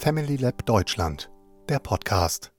Family 0.00 0.36
Lab 0.36 0.64
Deutschland, 0.64 1.28
der 1.68 1.80
Podcast. 1.80 2.52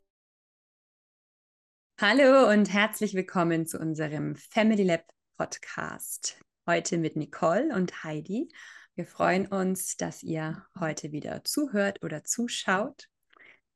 Hallo 1.98 2.52
und 2.52 2.72
herzlich 2.72 3.14
willkommen 3.14 3.66
zu 3.66 3.80
unserem 3.80 4.36
Family 4.36 4.84
Lab 4.84 5.06
Podcast. 5.38 6.38
Heute 6.68 6.98
mit 6.98 7.16
Nicole 7.16 7.74
und 7.74 8.04
Heidi. 8.04 8.50
Wir 8.96 9.06
freuen 9.06 9.48
uns, 9.48 9.96
dass 9.96 10.22
ihr 10.22 10.66
heute 10.78 11.14
wieder 11.14 11.46
zuhört 11.46 12.04
oder 12.04 12.26
zuschaut. 12.26 13.08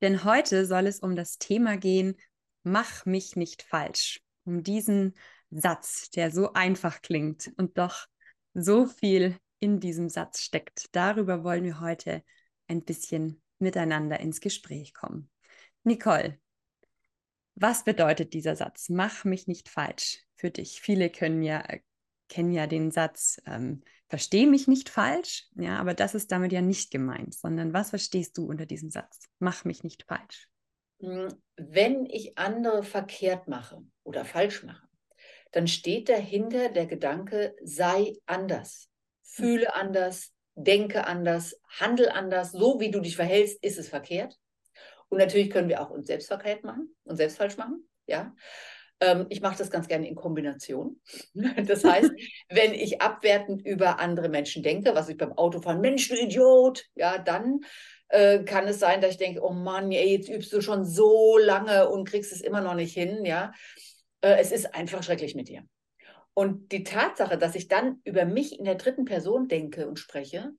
Denn 0.02 0.26
heute 0.26 0.66
soll 0.66 0.86
es 0.86 1.00
um 1.00 1.16
das 1.16 1.38
Thema 1.38 1.78
gehen, 1.78 2.18
mach 2.64 3.06
mich 3.06 3.38
nicht 3.38 3.64
falsch. 3.64 4.22
Um 4.44 4.62
diesen 4.64 5.14
Satz, 5.52 6.10
der 6.10 6.32
so 6.32 6.52
einfach 6.52 7.02
klingt 7.02 7.54
und 7.56 7.78
doch 7.78 8.08
so 8.54 8.88
viel 8.88 9.38
in 9.60 9.80
diesem 9.80 10.10
Satz 10.10 10.42
steckt. 10.42 10.88
Darüber 10.92 11.46
wollen 11.46 11.64
wir 11.64 11.80
heute 11.80 12.26
ein 12.68 12.84
bisschen 12.84 13.43
miteinander 13.64 14.20
ins 14.20 14.40
Gespräch 14.40 14.94
kommen. 14.94 15.30
Nicole, 15.84 16.40
was 17.56 17.84
bedeutet 17.84 18.34
dieser 18.34 18.56
Satz? 18.56 18.90
Mach 18.90 19.26
mich 19.26 19.48
nicht 19.48 19.70
falsch 19.70 20.20
für 20.36 20.52
dich. 20.52 20.82
Viele 20.82 21.10
können 21.10 21.42
ja, 21.42 21.62
äh, 21.62 21.82
kennen 22.30 22.52
ja 22.52 22.68
den 22.68 22.92
Satz, 22.92 23.42
ähm, 23.46 23.84
versteh 24.10 24.46
mich 24.46 24.68
nicht 24.68 24.90
falsch, 24.90 25.48
ja, 25.56 25.80
aber 25.80 25.94
das 25.94 26.16
ist 26.16 26.32
damit 26.32 26.52
ja 26.52 26.62
nicht 26.62 26.92
gemeint, 26.92 27.34
sondern 27.34 27.74
was 27.74 27.92
verstehst 27.92 28.38
du 28.38 28.46
unter 28.46 28.66
diesem 28.66 28.90
Satz? 28.90 29.28
Mach 29.40 29.66
mich 29.66 29.84
nicht 29.84 30.04
falsch. 30.04 30.48
Hm, 31.00 31.30
wenn 31.56 32.06
ich 32.06 32.38
andere 32.38 32.84
verkehrt 32.84 33.48
mache 33.48 33.84
oder 34.04 34.26
falsch 34.26 34.64
mache, 34.64 34.88
dann 35.52 35.68
steht 35.68 36.10
dahinter 36.10 36.70
der 36.70 36.88
Gedanke, 36.88 37.56
sei 37.64 38.14
anders, 38.26 38.90
fühle 39.22 39.76
anders, 39.76 40.33
denke 40.56 41.08
anders, 41.08 41.60
handel 41.68 42.10
anders, 42.10 42.52
so 42.52 42.80
wie 42.80 42.92
du 42.92 43.00
dich 43.00 43.16
verhältst, 43.16 43.64
ist 43.64 43.80
es 43.80 43.90
verkehrt. 43.90 44.38
Und 45.10 45.20
natürlich 45.20 45.50
können 45.50 45.70
wir 45.70 45.82
auch 45.82 45.90
uns 45.90 46.08
selbst 46.08 46.28
verkehrt 46.28 46.64
machen 46.64 46.96
und 47.04 47.18
selbst 47.18 47.38
falsch 47.38 47.58
machen. 47.58 47.88
Ja. 48.08 48.36
Ähm, 49.00 49.28
ich 49.30 49.42
mache 49.42 49.58
das 49.58 49.70
ganz 49.70 49.88
gerne 49.88 50.08
in 50.08 50.16
Kombination. 50.16 51.00
Das 51.68 51.84
heißt, 51.84 52.12
wenn 52.50 52.74
ich 52.74 53.02
abwertend 53.02 53.66
über 53.66 54.00
andere 54.00 54.30
Menschen 54.30 54.64
denke, 54.64 54.96
was 54.96 55.10
ich 55.10 55.18
beim 55.18 55.34
Autofahren, 55.34 55.82
Mensch, 55.82 56.10
du 56.10 56.16
Idiot, 56.16 56.86
ja, 56.96 57.18
dann 57.18 57.62
äh, 58.10 58.44
kann 58.44 58.68
es 58.68 58.80
sein, 58.80 59.02
dass 59.02 59.12
ich 59.12 59.18
denke, 59.18 59.44
oh 59.44 59.54
Mann, 59.54 59.92
ey, 59.92 60.16
jetzt 60.16 60.30
übst 60.30 60.54
du 60.54 60.62
schon 60.62 60.86
so 60.86 61.38
lange 61.38 61.90
und 61.90 62.08
kriegst 62.08 62.32
es 62.32 62.42
immer 62.42 62.62
noch 62.62 62.76
nicht 62.76 62.94
hin, 62.94 63.26
ja. 63.26 63.52
Äh, 64.22 64.38
es 64.40 64.52
ist 64.52 64.74
einfach 64.74 65.04
schrecklich 65.04 65.36
mit 65.36 65.50
dir. 65.50 65.64
Und 66.34 66.72
die 66.72 66.84
Tatsache, 66.84 67.38
dass 67.38 67.56
ich 67.56 67.68
dann 67.68 68.02
über 68.04 68.26
mich 68.26 68.58
in 68.58 68.66
der 68.66 68.76
dritten 68.76 69.06
Person 69.06 69.48
denke 69.48 69.88
und 69.88 70.00
spreche, 70.00 70.52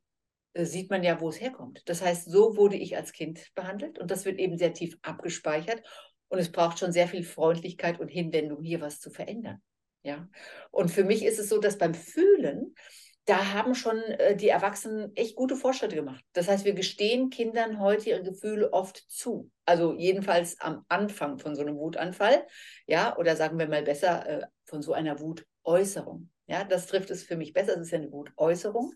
äh, 0.53 0.65
sieht 0.65 0.91
man 0.91 1.03
ja, 1.03 1.21
wo 1.21 1.29
es 1.29 1.41
herkommt. 1.41 1.83
Das 1.87 2.03
heißt, 2.03 2.31
so 2.31 2.57
wurde 2.57 2.77
ich 2.77 2.97
als 2.97 3.13
Kind 3.13 3.53
behandelt 3.55 3.99
und 3.99 4.11
das 4.11 4.25
wird 4.25 4.39
eben 4.39 4.57
sehr 4.57 4.73
tief 4.73 4.97
abgespeichert 5.03 5.83
und 6.29 6.39
es 6.39 6.53
braucht 6.53 6.79
schon 6.79 6.93
sehr 6.93 7.09
viel 7.09 7.25
Freundlichkeit 7.25 8.01
und 8.01 8.09
Hinwendung, 8.09 8.63
hier 8.63 8.81
was 8.81 9.01
zu 9.01 9.11
verändern. 9.11 9.61
Ja. 10.03 10.29
Und 10.71 10.91
für 10.91 11.05
mich 11.05 11.25
ist 11.25 11.39
es 11.39 11.49
so, 11.49 11.59
dass 11.59 11.79
beim 11.79 11.95
Fühlen, 11.95 12.75
da 13.25 13.55
haben 13.55 13.75
schon 13.75 13.97
äh, 13.99 14.37
die 14.37 14.49
Erwachsenen 14.49 15.17
echt 15.17 15.35
gute 15.35 15.57
Fortschritte 15.57 15.97
gemacht. 15.97 16.23
Das 16.35 16.47
heißt, 16.47 16.65
wir 16.65 16.75
gestehen 16.75 17.31
Kindern 17.31 17.81
heute 17.81 18.11
ihre 18.11 18.23
Gefühle 18.23 18.73
oft 18.73 18.99
zu. 19.09 19.51
Also 19.65 19.95
jedenfalls 19.95 20.61
am 20.61 20.85
Anfang 20.89 21.39
von 21.39 21.55
so 21.55 21.63
einem 21.63 21.79
Wutanfall, 21.79 22.47
ja, 22.87 23.17
oder 23.17 23.35
sagen 23.35 23.59
wir 23.59 23.67
mal 23.67 23.83
besser 23.83 24.29
äh, 24.29 24.47
von 24.67 24.83
so 24.83 24.93
einer 24.93 25.19
Wutäußerung. 25.65 26.31
Ja, 26.47 26.65
das 26.65 26.87
trifft 26.87 27.11
es 27.11 27.23
für 27.23 27.37
mich 27.37 27.53
besser. 27.53 27.75
Es 27.75 27.83
ist 27.83 27.91
ja 27.91 27.99
eine 27.99 28.13
Wutäußerung. 28.13 28.95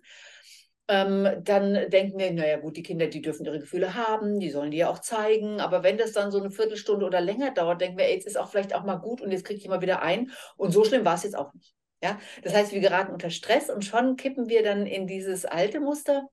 Ähm, 0.91 1.43
dann 1.45 1.91
denken 1.91 2.19
wir, 2.19 2.33
naja 2.33 2.57
gut, 2.59 2.77
die 2.77 2.83
Kinder, 2.83 3.09
die 3.09 3.21
dürfen 3.21 3.45
ihre 3.45 3.61
Gefühle 3.61 3.95
haben, 3.95 4.41
die 4.41 4.51
sollen 4.51 4.71
die 4.71 4.79
ja 4.79 4.89
auch 4.89 5.01
zeigen. 5.01 5.61
Aber 5.61 5.83
wenn 5.83 5.99
das 5.99 6.13
dann 6.13 6.31
so 6.31 6.39
eine 6.39 6.51
Viertelstunde 6.51 7.05
oder 7.05 7.21
länger 7.21 7.53
dauert, 7.53 7.81
denken 7.81 7.99
wir, 7.99 8.07
ey, 8.07 8.15
jetzt 8.15 8.27
ist 8.27 8.39
auch 8.39 8.51
vielleicht 8.51 8.75
auch 8.75 8.85
mal 8.85 8.97
gut 8.97 9.21
und 9.21 9.31
jetzt 9.31 9.45
kriege 9.45 9.61
ich 9.61 9.69
mal 9.69 9.83
wieder 9.83 10.03
ein. 10.03 10.31
Und 10.57 10.73
so 10.73 10.85
schlimm 10.85 11.05
war 11.05 11.15
es 11.15 11.25
jetzt 11.25 11.37
auch 11.37 11.53
nicht. 11.53 11.75
Ja, 12.03 12.19
das 12.43 12.55
heißt, 12.55 12.73
wir 12.73 12.81
geraten 12.81 13.13
unter 13.13 13.31
Stress 13.31 13.71
und 13.71 13.85
schon 13.85 14.17
kippen 14.17 14.49
wir 14.49 14.63
dann 14.63 14.87
in 14.87 15.07
dieses 15.07 15.45
alte 15.45 15.81
Muster. 15.81 16.29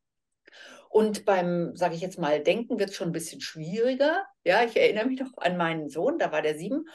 Und 0.89 1.25
beim, 1.25 1.75
sage 1.75 1.95
ich 1.95 2.01
jetzt 2.01 2.19
mal, 2.19 2.41
Denken 2.41 2.79
wird 2.79 2.91
es 2.91 2.95
schon 2.95 3.09
ein 3.09 3.13
bisschen 3.13 3.41
schwieriger. 3.41 4.23
Ja, 4.45 4.63
ich 4.63 4.77
erinnere 4.77 5.07
mich 5.07 5.19
noch 5.19 5.35
an 5.37 5.57
meinen 5.57 5.89
Sohn, 5.89 6.17
da 6.19 6.31
war 6.31 6.41
der 6.41 6.57
sieben 6.57 6.85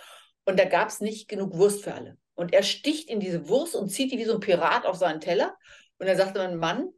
und 0.46 0.58
da 0.58 0.64
gab 0.64 0.88
es 0.88 1.00
nicht 1.00 1.28
genug 1.28 1.54
Wurst 1.56 1.84
für 1.84 1.92
alle. 1.92 2.16
Und 2.40 2.54
er 2.54 2.62
sticht 2.62 3.10
in 3.10 3.20
diese 3.20 3.50
Wurst 3.50 3.76
und 3.76 3.90
zieht 3.90 4.12
die 4.12 4.16
wie 4.16 4.24
so 4.24 4.32
ein 4.32 4.40
Pirat 4.40 4.86
auf 4.86 4.96
seinen 4.96 5.20
Teller. 5.20 5.58
Und 5.98 6.06
dann 6.06 6.16
sagte 6.16 6.38
mein 6.38 6.56
Mann, 6.56 6.88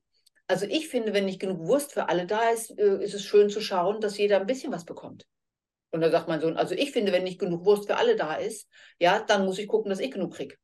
also 0.46 0.66
ich 0.66 0.88
finde, 0.88 1.12
wenn 1.12 1.24
nicht 1.24 1.40
genug 1.40 1.66
Wurst 1.66 1.92
für 1.92 2.08
alle 2.08 2.26
da 2.26 2.50
ist, 2.50 2.78
äh, 2.78 3.02
ist 3.02 3.12
es 3.12 3.24
schön 3.24 3.50
zu 3.50 3.60
schauen, 3.60 4.00
dass 4.00 4.18
jeder 4.18 4.38
ein 4.38 4.46
bisschen 4.46 4.72
was 4.72 4.84
bekommt. 4.84 5.26
Und 5.90 6.00
dann 6.00 6.12
sagt 6.12 6.28
mein 6.28 6.40
Sohn, 6.40 6.56
also 6.56 6.76
ich 6.76 6.92
finde, 6.92 7.10
wenn 7.10 7.24
nicht 7.24 7.40
genug 7.40 7.64
Wurst 7.64 7.88
für 7.88 7.96
alle 7.96 8.14
da 8.14 8.36
ist, 8.36 8.68
ja, 9.00 9.18
dann 9.18 9.44
muss 9.44 9.58
ich 9.58 9.66
gucken, 9.66 9.90
dass 9.90 9.98
ich 9.98 10.12
genug 10.12 10.34
kriege. 10.34 10.54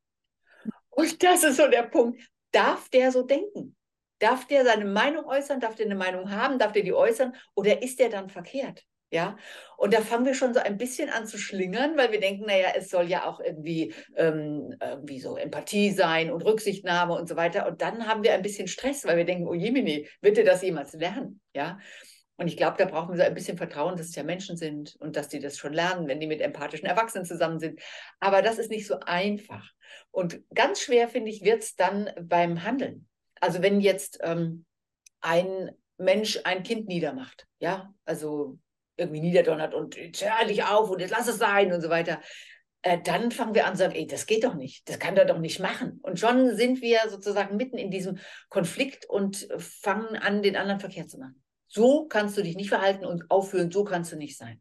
Und 0.90 1.24
das 1.24 1.42
ist 1.42 1.56
so 1.56 1.66
der 1.66 1.82
Punkt. 1.82 2.22
Darf 2.52 2.88
der 2.88 3.10
so 3.10 3.22
denken? 3.22 3.74
Darf 4.20 4.46
der 4.46 4.64
seine 4.64 4.84
Meinung 4.84 5.24
äußern? 5.24 5.58
Darf 5.58 5.74
der 5.74 5.86
eine 5.86 5.96
Meinung 5.96 6.30
haben? 6.30 6.56
Darf 6.56 6.70
der 6.70 6.84
die 6.84 6.94
äußern? 6.94 7.34
Oder 7.56 7.82
ist 7.82 7.98
der 7.98 8.10
dann 8.10 8.30
verkehrt? 8.30 8.84
Ja, 9.10 9.38
und 9.78 9.94
da 9.94 10.02
fangen 10.02 10.26
wir 10.26 10.34
schon 10.34 10.52
so 10.52 10.60
ein 10.60 10.76
bisschen 10.76 11.08
an 11.08 11.26
zu 11.26 11.38
schlingern, 11.38 11.96
weil 11.96 12.12
wir 12.12 12.20
denken, 12.20 12.44
naja, 12.44 12.68
es 12.76 12.90
soll 12.90 13.08
ja 13.08 13.24
auch 13.24 13.40
irgendwie, 13.40 13.94
ähm, 14.16 14.74
irgendwie 14.82 15.18
so 15.18 15.38
Empathie 15.38 15.92
sein 15.92 16.30
und 16.30 16.44
Rücksichtnahme 16.44 17.14
und 17.14 17.26
so 17.26 17.34
weiter. 17.34 17.66
Und 17.66 17.80
dann 17.80 18.06
haben 18.06 18.22
wir 18.22 18.34
ein 18.34 18.42
bisschen 18.42 18.68
Stress, 18.68 19.06
weil 19.06 19.16
wir 19.16 19.24
denken, 19.24 19.48
oh 19.48 19.54
Jemini, 19.54 20.06
wird 20.20 20.36
er 20.36 20.44
das 20.44 20.60
jemals 20.60 20.92
lernen? 20.92 21.40
Ja, 21.54 21.78
und 22.38 22.46
ich 22.46 22.56
glaube, 22.56 22.76
da 22.78 22.84
brauchen 22.84 23.10
wir 23.10 23.16
so 23.16 23.22
ein 23.24 23.34
bisschen 23.34 23.56
Vertrauen, 23.56 23.96
dass 23.96 24.08
es 24.08 24.14
ja 24.14 24.22
Menschen 24.22 24.56
sind 24.56 24.94
und 25.00 25.16
dass 25.16 25.28
die 25.28 25.40
das 25.40 25.58
schon 25.58 25.72
lernen, 25.72 26.06
wenn 26.06 26.20
die 26.20 26.28
mit 26.28 26.40
empathischen 26.40 26.86
Erwachsenen 26.86 27.24
zusammen 27.24 27.58
sind. 27.58 27.80
Aber 28.20 28.42
das 28.42 28.58
ist 28.58 28.70
nicht 28.70 28.86
so 28.86 29.00
einfach. 29.00 29.68
Und 30.12 30.40
ganz 30.54 30.80
schwer, 30.80 31.08
finde 31.08 31.30
ich, 31.30 31.42
wird 31.42 31.62
es 31.64 31.74
dann 31.74 32.10
beim 32.20 32.62
Handeln. 32.62 33.08
Also 33.40 33.60
wenn 33.60 33.80
jetzt 33.80 34.20
ähm, 34.22 34.66
ein 35.20 35.72
Mensch 35.96 36.38
ein 36.44 36.62
Kind 36.62 36.86
niedermacht, 36.86 37.48
ja, 37.58 37.92
also 38.04 38.58
irgendwie 38.98 39.20
niederdonnert 39.20 39.74
und 39.74 39.96
hör 39.96 40.46
dich 40.46 40.64
auf 40.64 40.90
und 40.90 41.00
jetzt 41.00 41.10
lass 41.10 41.28
es 41.28 41.38
sein 41.38 41.72
und 41.72 41.80
so 41.80 41.88
weiter, 41.88 42.20
äh, 42.82 42.98
dann 43.02 43.30
fangen 43.30 43.54
wir 43.54 43.66
an 43.66 43.74
zu 43.74 43.78
sagen, 43.80 43.94
ey, 43.94 44.06
das 44.06 44.26
geht 44.26 44.44
doch 44.44 44.54
nicht, 44.54 44.88
das 44.88 44.98
kann 44.98 45.16
er 45.16 45.24
doch 45.24 45.38
nicht 45.38 45.60
machen. 45.60 46.00
Und 46.02 46.18
schon 46.18 46.56
sind 46.56 46.80
wir 46.80 47.00
sozusagen 47.08 47.56
mitten 47.56 47.78
in 47.78 47.90
diesem 47.90 48.18
Konflikt 48.48 49.08
und 49.08 49.48
fangen 49.58 50.16
an, 50.16 50.42
den 50.42 50.56
anderen 50.56 50.80
verkehrt 50.80 51.10
zu 51.10 51.18
machen. 51.18 51.42
So 51.66 52.06
kannst 52.06 52.36
du 52.36 52.42
dich 52.42 52.56
nicht 52.56 52.68
verhalten 52.68 53.04
und 53.04 53.30
aufführen, 53.30 53.70
so 53.70 53.84
kannst 53.84 54.12
du 54.12 54.16
nicht 54.16 54.36
sein. 54.36 54.60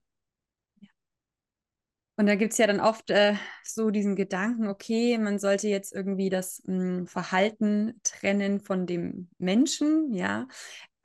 Und 2.19 2.25
da 2.25 2.33
gibt 2.33 2.51
es 2.51 2.57
ja 2.57 2.65
dann 2.65 2.79
oft 2.79 3.11
äh, 3.11 3.35
so 3.63 3.91
diesen 3.91 4.15
Gedanken, 4.15 4.67
okay, 4.67 5.19
man 5.19 5.37
sollte 5.37 5.67
jetzt 5.67 5.93
irgendwie 5.93 6.29
das 6.29 6.63
mh, 6.65 6.73
hm, 6.73 7.07
Verhalten 7.07 8.01
trennen 8.03 8.59
von 8.59 8.87
dem 8.87 9.29
Menschen, 9.37 10.11
ja. 10.13 10.47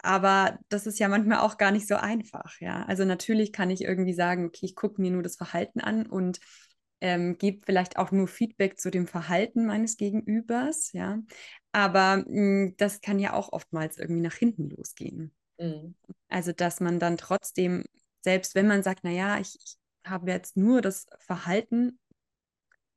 Aber 0.02 0.58
das 0.68 0.86
ist 0.86 0.98
ja 0.98 1.08
manchmal 1.08 1.38
auch 1.38 1.56
gar 1.58 1.70
nicht 1.70 1.86
so 1.86 1.94
einfach, 1.94 2.60
ja. 2.60 2.84
Also 2.86 3.04
natürlich 3.04 3.52
kann 3.52 3.70
ich 3.70 3.82
irgendwie 3.82 4.14
sagen, 4.14 4.46
okay, 4.46 4.66
ich 4.66 4.74
gucke 4.74 5.00
mir 5.00 5.12
nur 5.12 5.22
das 5.22 5.36
Verhalten 5.36 5.80
an 5.80 6.06
und 6.06 6.40
ähm, 7.00 7.38
gebe 7.38 7.60
vielleicht 7.64 7.96
auch 7.96 8.10
nur 8.12 8.28
Feedback 8.28 8.78
zu 8.78 8.90
dem 8.90 9.06
Verhalten 9.06 9.66
meines 9.66 9.96
Gegenübers, 9.96 10.92
ja. 10.92 11.18
Aber 11.70 12.18
mh, 12.18 12.24
hm, 12.26 12.74
das 12.78 13.00
kann 13.00 13.18
ja 13.18 13.32
auch 13.32 13.52
oftmals 13.52 13.98
irgendwie 13.98 14.22
nach 14.22 14.34
hinten 14.34 14.70
losgehen. 14.70 15.32
Mhm. 15.58 15.94
Also, 16.28 16.52
dass 16.52 16.80
man 16.80 16.98
dann 16.98 17.16
trotzdem, 17.16 17.84
selbst 18.22 18.54
wenn 18.54 18.66
man 18.66 18.82
sagt, 18.82 19.04
naja, 19.04 19.38
ich, 19.38 19.56
ich 19.56 19.78
habe 20.04 20.30
jetzt 20.30 20.56
nur 20.56 20.80
das 20.80 21.06
Verhalten 21.20 21.98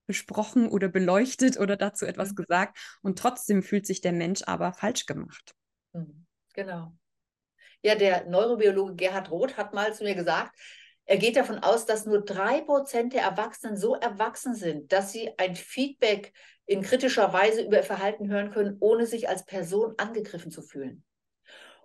besprochen 0.07 0.67
oder 0.67 0.87
beleuchtet 0.87 1.59
oder 1.59 1.77
dazu 1.77 2.05
etwas 2.05 2.31
mhm. 2.31 2.35
gesagt 2.35 2.77
und 3.01 3.19
trotzdem 3.19 3.63
fühlt 3.63 3.85
sich 3.85 4.01
der 4.01 4.13
Mensch 4.13 4.43
aber 4.45 4.73
falsch 4.73 5.05
gemacht. 5.05 5.55
Mhm. 5.93 6.24
Genau. 6.55 6.93
Ja, 7.81 7.96
der 7.96 8.25
Neurobiologe 8.28 8.96
Gerhard 8.96 9.29
Roth 9.29 9.57
hat 9.57 9.73
mal 9.73 9.93
zu 9.93 10.05
mir 10.05 10.16
gesagt, 10.16 10.57
er 11.03 11.17
geht 11.17 11.35
davon 11.35 11.59
aus, 11.59 11.85
dass 11.85 12.05
nur 12.05 12.23
drei 12.23 12.61
Prozent 12.61 13.13
der 13.13 13.23
Erwachsenen 13.23 13.78
so 13.78 13.96
erwachsen 13.96 14.55
sind, 14.55 14.91
dass 14.91 15.11
sie 15.11 15.37
ein 15.37 15.55
Feedback 15.55 16.34
in 16.66 16.81
kritischer 16.81 17.31
Weise 17.31 17.61
über 17.61 17.78
ihr 17.78 17.84
Verhalten 17.84 18.29
hören 18.29 18.52
können, 18.52 18.78
ohne 18.79 19.05
sich 19.05 19.29
als 19.29 19.46
Person 19.46 19.93
angegriffen 19.97 20.49
zu 20.49 20.63
fühlen. 20.63 21.03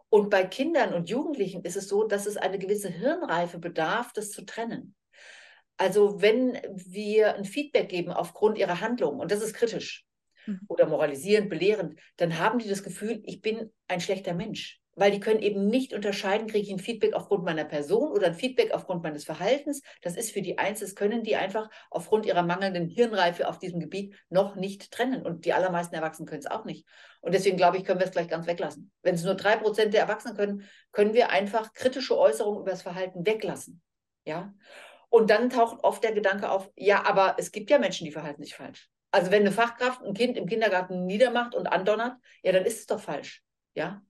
Und 0.08 0.31
bei 0.31 0.44
Kindern 0.44 0.94
und 0.94 1.11
Jugendlichen 1.11 1.64
ist 1.64 1.76
es 1.76 1.88
so, 1.88 2.05
dass 2.05 2.26
es 2.26 2.37
eine 2.37 2.58
gewisse 2.58 2.88
Hirnreife 2.88 3.58
bedarf, 3.58 4.12
das 4.12 4.31
zu 4.31 4.46
trennen. 4.46 4.94
Also 5.76 6.22
wenn 6.22 6.58
wir 6.72 7.34
ein 7.34 7.44
Feedback 7.44 7.88
geben 7.88 8.12
aufgrund 8.12 8.56
ihrer 8.56 8.81
Handlung, 8.81 9.19
und 9.19 9.32
das 9.32 9.43
ist 9.43 9.55
kritisch 9.55 10.06
mhm. 10.46 10.60
oder 10.69 10.87
moralisierend, 10.87 11.50
belehrend, 11.50 11.98
dann 12.16 12.38
haben 12.38 12.58
die 12.58 12.69
das 12.69 12.82
Gefühl, 12.82 13.22
ich 13.25 13.40
bin 13.40 13.70
ein 13.88 14.00
schlechter 14.00 14.34
Mensch. 14.34 14.81
weil 14.96 15.12
die 15.12 15.20
können 15.20 15.40
eben 15.40 15.66
nicht 15.66 15.94
unterscheiden, 15.94 16.46
kriege 16.46 16.66
ich 16.66 16.72
ein 16.72 16.78
Feedback 16.78 17.14
aufgrund 17.14 17.44
meiner 17.44 17.64
Person 17.64 18.10
oder 18.12 18.26
ein 18.26 18.34
Feedback 18.34 18.72
aufgrund 18.72 19.02
meines 19.02 19.25
Verhaltens. 19.25 19.81
Das 20.02 20.16
ist 20.16 20.31
für 20.31 20.42
die 20.42 20.58
eins, 20.58 20.81
das 20.81 20.94
können 20.94 21.22
die 21.22 21.37
einfach 21.37 21.70
aufgrund 21.90 22.26
ihrer 22.26 22.42
mangelnden 22.42 22.87
Hirnreife 22.87 23.48
auf 23.48 23.58
diesem 23.58 23.81
Gebiet 23.81 24.14
noch 24.28 24.56
nicht 24.56 24.90
trennen. 24.90 25.22
Und 25.22 25.44
die 25.44 25.52
allermeisten 25.52 25.94
Erwachsenen 25.94 26.28
können 26.28 26.40
es 26.40 26.50
auch 26.50 26.64
nicht. 26.64 26.86
Und 27.20 27.32
deswegen 27.34 27.56
glaube 27.56 27.78
ich, 27.78 27.84
können 27.84 28.00
wir 28.00 28.06
es 28.06 28.12
gleich 28.12 28.28
ganz 28.28 28.46
weglassen. 28.46 28.90
Wenn 29.02 29.14
es 29.14 29.25
nur 29.25 29.36
drei 29.36 29.56
Prozent 29.56 29.94
der 29.94 30.02
Erwachsenen 30.02 30.36
können, 30.36 30.64
können 30.93 31.14
wir 31.14 31.31
einfach 31.31 31.72
kritische 31.72 32.19
Äußerungen 32.19 32.60
über 32.60 32.70
das 32.70 32.82
Verhalten 32.82 33.25
weglassen. 33.25 33.81
Ja. 34.26 34.52
Und 35.08 35.31
dann 35.31 35.48
taucht 35.50 35.82
oft 35.82 36.04
der 36.04 36.12
Gedanke 36.12 36.50
auf, 36.50 36.70
ja, 36.76 37.04
aber 37.06 37.36
es 37.38 37.52
gibt 37.52 37.70
ja 37.70 37.78
Menschen, 37.78 38.04
die 38.04 38.12
verhalten 38.12 38.43
sich 38.43 38.54
falsch. 38.54 38.90
Also 39.10 39.30
wenn 39.30 39.42
eine 39.42 39.52
Fachkraft 39.52 40.02
ein 40.02 40.14
Kind 40.14 40.36
im 40.36 40.46
Kindergarten 40.46 41.06
niedermacht 41.06 41.54
und 41.54 41.66
andonnert, 41.66 42.16
ja, 42.42 42.52
dann 42.52 42.64
ist 42.64 42.80
es 42.80 42.86
doch 42.86 43.00
falsch. 43.00 43.42
Ja. 43.74 44.02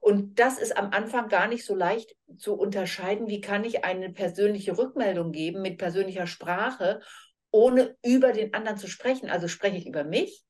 Und 0.00 0.38
das 0.38 0.58
ist 0.58 0.76
am 0.76 0.90
Anfang 0.90 1.28
gar 1.28 1.48
nicht 1.48 1.64
so 1.64 1.74
leicht 1.74 2.14
zu 2.36 2.54
unterscheiden, 2.54 3.26
wie 3.28 3.40
kann 3.40 3.64
ich 3.64 3.84
eine 3.84 4.10
persönliche 4.10 4.76
Rückmeldung 4.76 5.32
geben 5.32 5.62
mit 5.62 5.78
persönlicher 5.78 6.26
Sprache, 6.26 7.00
ohne 7.50 7.96
über 8.04 8.32
den 8.32 8.52
anderen 8.52 8.76
zu 8.76 8.86
sprechen. 8.86 9.30
Also 9.30 9.48
spreche 9.48 9.78
ich 9.78 9.86
über 9.86 10.04
mich 10.04 10.44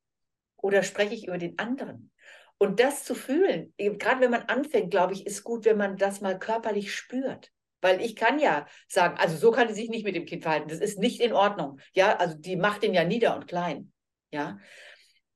oder 0.56 0.82
spreche 0.82 1.14
ich 1.14 1.28
über 1.28 1.38
den 1.38 1.58
anderen? 1.58 2.10
Und 2.58 2.80
das 2.80 3.04
zu 3.04 3.14
fühlen, 3.14 3.74
gerade 3.76 4.20
wenn 4.20 4.30
man 4.30 4.42
anfängt, 4.42 4.90
glaube 4.90 5.12
ich, 5.12 5.26
ist 5.26 5.44
gut, 5.44 5.64
wenn 5.64 5.76
man 5.76 5.96
das 5.96 6.20
mal 6.20 6.38
körperlich 6.38 6.94
spürt. 6.94 7.52
Weil 7.84 8.00
ich 8.00 8.16
kann 8.16 8.38
ja 8.38 8.66
sagen, 8.88 9.18
also 9.18 9.36
so 9.36 9.50
kann 9.50 9.68
sie 9.68 9.74
sich 9.74 9.90
nicht 9.90 10.06
mit 10.06 10.14
dem 10.14 10.24
Kind 10.24 10.42
verhalten. 10.42 10.70
Das 10.70 10.78
ist 10.78 10.98
nicht 10.98 11.20
in 11.20 11.34
Ordnung. 11.34 11.80
Ja, 11.92 12.16
also 12.16 12.34
die 12.34 12.56
macht 12.56 12.82
den 12.82 12.94
ja 12.94 13.04
nieder 13.04 13.36
und 13.36 13.46
klein. 13.46 13.92
Ja, 14.32 14.58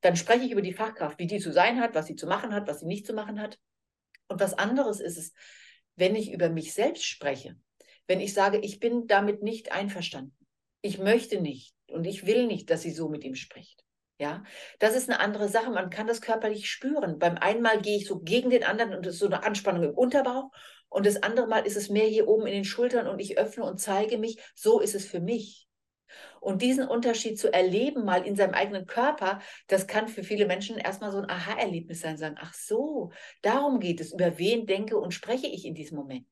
dann 0.01 0.15
spreche 0.15 0.45
ich 0.45 0.51
über 0.51 0.63
die 0.63 0.73
Fachkraft, 0.73 1.19
wie 1.19 1.27
die 1.27 1.37
zu 1.37 1.53
sein 1.53 1.79
hat, 1.79 1.93
was 1.93 2.07
sie 2.07 2.15
zu 2.15 2.25
machen 2.25 2.51
hat, 2.51 2.67
was 2.67 2.79
sie 2.79 2.87
nicht 2.87 3.05
zu 3.05 3.13
machen 3.13 3.39
hat. 3.39 3.59
Und 4.29 4.39
was 4.39 4.55
anderes 4.55 4.99
ist 4.99 5.19
es, 5.19 5.31
wenn 5.95 6.15
ich 6.15 6.33
über 6.33 6.49
mich 6.49 6.73
selbst 6.73 7.05
spreche, 7.05 7.55
wenn 8.07 8.19
ich 8.19 8.33
sage, 8.33 8.57
ich 8.57 8.79
bin 8.79 9.05
damit 9.05 9.43
nicht 9.43 9.71
einverstanden, 9.71 10.35
ich 10.81 10.97
möchte 10.97 11.41
nicht 11.41 11.75
und 11.91 12.07
ich 12.07 12.25
will 12.25 12.47
nicht, 12.47 12.71
dass 12.71 12.81
sie 12.81 12.91
so 12.91 13.09
mit 13.09 13.23
ihm 13.23 13.35
spricht. 13.35 13.83
Ja, 14.17 14.43
das 14.79 14.95
ist 14.95 15.07
eine 15.07 15.19
andere 15.19 15.49
Sache. 15.49 15.69
Man 15.69 15.91
kann 15.91 16.07
das 16.07 16.19
körperlich 16.19 16.67
spüren. 16.67 17.19
Beim 17.19 17.37
einmal 17.37 17.79
gehe 17.79 17.97
ich 17.97 18.07
so 18.07 18.19
gegen 18.19 18.49
den 18.49 18.63
anderen 18.63 18.95
und 18.95 19.05
es 19.05 19.13
ist 19.13 19.19
so 19.19 19.27
eine 19.27 19.43
Anspannung 19.43 19.83
im 19.83 19.93
Unterbauch. 19.93 20.49
Und 20.89 21.05
das 21.05 21.21
andere 21.21 21.47
Mal 21.47 21.65
ist 21.65 21.77
es 21.77 21.89
mehr 21.89 22.07
hier 22.07 22.27
oben 22.27 22.47
in 22.47 22.53
den 22.53 22.65
Schultern 22.65 23.07
und 23.07 23.19
ich 23.19 23.37
öffne 23.37 23.63
und 23.63 23.79
zeige 23.79 24.17
mich. 24.17 24.39
So 24.55 24.79
ist 24.79 24.95
es 24.95 25.05
für 25.05 25.19
mich. 25.19 25.67
Und 26.41 26.61
diesen 26.61 26.87
Unterschied 26.87 27.37
zu 27.37 27.53
erleben, 27.53 28.05
mal 28.05 28.25
in 28.25 28.35
seinem 28.35 28.53
eigenen 28.53 28.85
Körper, 28.85 29.39
das 29.67 29.87
kann 29.87 30.07
für 30.07 30.23
viele 30.23 30.47
Menschen 30.47 30.77
erstmal 30.77 31.11
so 31.11 31.19
ein 31.19 31.29
Aha-Erlebnis 31.29 32.01
sein. 32.01 32.17
Sagen, 32.17 32.37
ach 32.39 32.53
so, 32.53 33.11
darum 33.41 33.79
geht 33.79 34.01
es. 34.01 34.13
Über 34.13 34.37
wen 34.37 34.65
denke 34.65 34.97
und 34.97 35.13
spreche 35.13 35.47
ich 35.47 35.65
in 35.65 35.75
diesem 35.75 35.97
Moment? 35.97 36.27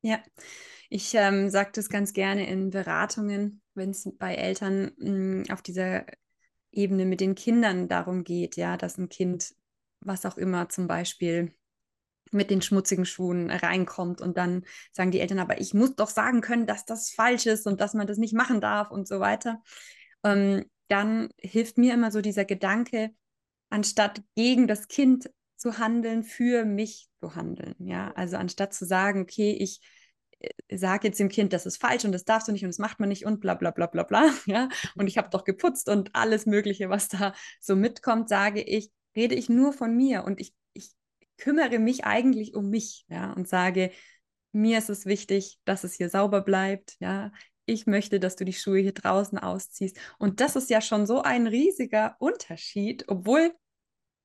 Ja, 0.00 0.22
ich 0.88 1.14
ähm, 1.14 1.50
sage 1.50 1.70
das 1.74 1.88
ganz 1.88 2.12
gerne 2.12 2.48
in 2.48 2.70
Beratungen, 2.70 3.60
wenn 3.74 3.90
es 3.90 4.08
bei 4.18 4.34
Eltern 4.34 4.92
mh, 4.96 5.06
hm, 5.06 5.44
auf 5.50 5.62
dieser 5.62 6.06
Ebene 6.70 7.04
mit 7.04 7.20
den 7.20 7.34
Kindern 7.34 7.88
darum 7.88 8.24
geht, 8.24 8.56
ja, 8.56 8.76
dass 8.76 8.98
ein 8.98 9.08
Kind, 9.08 9.54
was 10.00 10.24
auch 10.24 10.36
immer 10.36 10.68
zum 10.68 10.86
Beispiel 10.86 11.52
mit 12.32 12.50
den 12.50 12.62
schmutzigen 12.62 13.06
Schuhen 13.06 13.50
reinkommt 13.50 14.20
und 14.20 14.36
dann 14.36 14.64
sagen 14.92 15.10
die 15.10 15.20
Eltern, 15.20 15.38
aber 15.38 15.60
ich 15.60 15.74
muss 15.74 15.94
doch 15.94 16.08
sagen 16.08 16.40
können, 16.40 16.66
dass 16.66 16.84
das 16.84 17.10
falsch 17.10 17.46
ist 17.46 17.66
und 17.66 17.80
dass 17.80 17.94
man 17.94 18.06
das 18.06 18.18
nicht 18.18 18.34
machen 18.34 18.60
darf 18.60 18.90
und 18.90 19.08
so 19.08 19.20
weiter. 19.20 19.62
Ähm, 20.24 20.64
dann 20.88 21.28
hilft 21.38 21.78
mir 21.78 21.94
immer 21.94 22.10
so 22.10 22.20
dieser 22.20 22.44
Gedanke, 22.44 23.10
anstatt 23.70 24.22
gegen 24.34 24.66
das 24.66 24.88
Kind 24.88 25.30
zu 25.56 25.78
handeln, 25.78 26.22
für 26.22 26.64
mich 26.64 27.08
zu 27.20 27.34
handeln. 27.34 27.74
Ja, 27.78 28.12
also 28.12 28.36
anstatt 28.36 28.72
zu 28.72 28.86
sagen, 28.86 29.22
okay, 29.22 29.52
ich 29.52 29.80
äh, 30.40 30.76
sage 30.76 31.08
jetzt 31.08 31.20
dem 31.20 31.28
Kind, 31.28 31.52
das 31.52 31.66
ist 31.66 31.80
falsch 31.80 32.04
und 32.04 32.12
das 32.12 32.24
darfst 32.24 32.48
du 32.48 32.52
nicht 32.52 32.62
und 32.62 32.70
das 32.70 32.78
macht 32.78 33.00
man 33.00 33.08
nicht 33.08 33.26
und 33.26 33.40
bla 33.40 33.54
bla 33.54 33.70
bla 33.70 33.86
bla 33.86 34.04
bla, 34.04 34.30
ja, 34.46 34.68
und 34.96 35.06
ich 35.06 35.18
habe 35.18 35.28
doch 35.30 35.44
geputzt 35.44 35.88
und 35.88 36.14
alles 36.14 36.46
Mögliche, 36.46 36.88
was 36.88 37.08
da 37.08 37.34
so 37.60 37.76
mitkommt, 37.76 38.28
sage 38.28 38.62
ich, 38.62 38.90
rede 39.16 39.34
ich 39.34 39.48
nur 39.48 39.72
von 39.72 39.94
mir 39.96 40.24
und 40.24 40.40
ich 40.40 40.54
kümmere 41.38 41.78
mich 41.78 42.04
eigentlich 42.04 42.54
um 42.54 42.68
mich, 42.68 43.06
ja, 43.08 43.32
und 43.32 43.48
sage, 43.48 43.90
mir 44.52 44.78
ist 44.78 44.90
es 44.90 45.06
wichtig, 45.06 45.58
dass 45.64 45.84
es 45.84 45.94
hier 45.94 46.10
sauber 46.10 46.42
bleibt, 46.42 46.96
ja. 47.00 47.32
Ich 47.64 47.86
möchte, 47.86 48.18
dass 48.18 48.34
du 48.34 48.46
die 48.46 48.54
Schuhe 48.54 48.78
hier 48.78 48.94
draußen 48.94 49.38
ausziehst. 49.38 49.98
Und 50.18 50.40
das 50.40 50.56
ist 50.56 50.70
ja 50.70 50.80
schon 50.80 51.06
so 51.06 51.20
ein 51.20 51.46
riesiger 51.46 52.16
Unterschied, 52.18 53.04
obwohl 53.08 53.52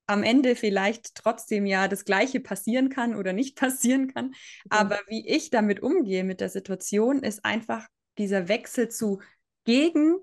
am 0.05 0.23
Ende 0.23 0.55
vielleicht 0.55 1.13
trotzdem 1.15 1.65
ja 1.65 1.89
das 1.89 2.05
Gleiche 2.05 2.39
passieren 2.39 2.87
kann 2.87 3.15
oder 3.15 3.33
nicht 3.33 3.57
passieren 3.59 4.07
kann. 4.13 4.27
Mhm. 4.27 4.33
Aber 4.69 4.99
wie 5.07 5.27
ich 5.27 5.49
damit 5.49 5.81
umgehe 5.81 6.23
mit 6.23 6.39
der 6.39 6.49
Situation, 6.49 7.21
ist 7.21 7.43
einfach 7.43 7.85
dieser 8.17 8.47
Wechsel 8.47 8.87
zu 8.87 9.21
gegen 9.65 10.19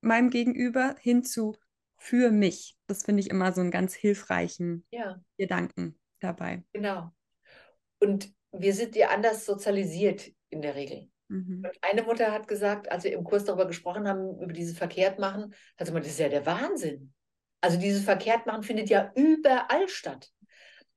meinem 0.00 0.30
Gegenüber 0.30 0.96
hin 0.98 1.24
zu 1.24 1.56
für 1.98 2.30
mich. 2.30 2.76
Das 2.86 3.04
finde 3.04 3.20
ich 3.20 3.28
immer 3.28 3.52
so 3.52 3.60
einen 3.60 3.70
ganz 3.70 3.94
hilfreichen 3.94 4.86
ja. 4.90 5.20
Gedanken 5.36 5.98
dabei. 6.22 6.62
Genau. 6.72 7.12
Und 8.00 8.32
wir 8.52 8.74
sind 8.74 8.96
ja 8.96 9.08
anders 9.08 9.46
sozialisiert 9.46 10.30
in 10.50 10.62
der 10.62 10.74
Regel. 10.74 11.08
Mhm. 11.28 11.64
Und 11.64 11.78
eine 11.80 12.02
Mutter 12.02 12.32
hat 12.32 12.48
gesagt, 12.48 12.90
als 12.90 13.04
wir 13.04 13.12
im 13.12 13.24
Kurs 13.24 13.44
darüber 13.44 13.66
gesprochen 13.66 14.06
haben, 14.06 14.38
über 14.40 14.52
dieses 14.52 14.76
Verkehrtmachen, 14.76 15.54
hat 15.78 15.86
sie 15.86 15.92
gesagt, 15.92 16.04
das 16.04 16.12
ist 16.12 16.20
ja 16.20 16.28
der 16.28 16.46
Wahnsinn. 16.46 17.12
Also 17.60 17.78
dieses 17.78 18.04
Verkehrtmachen 18.04 18.62
findet 18.62 18.90
ja 18.90 19.12
überall 19.14 19.88
statt. 19.88 20.30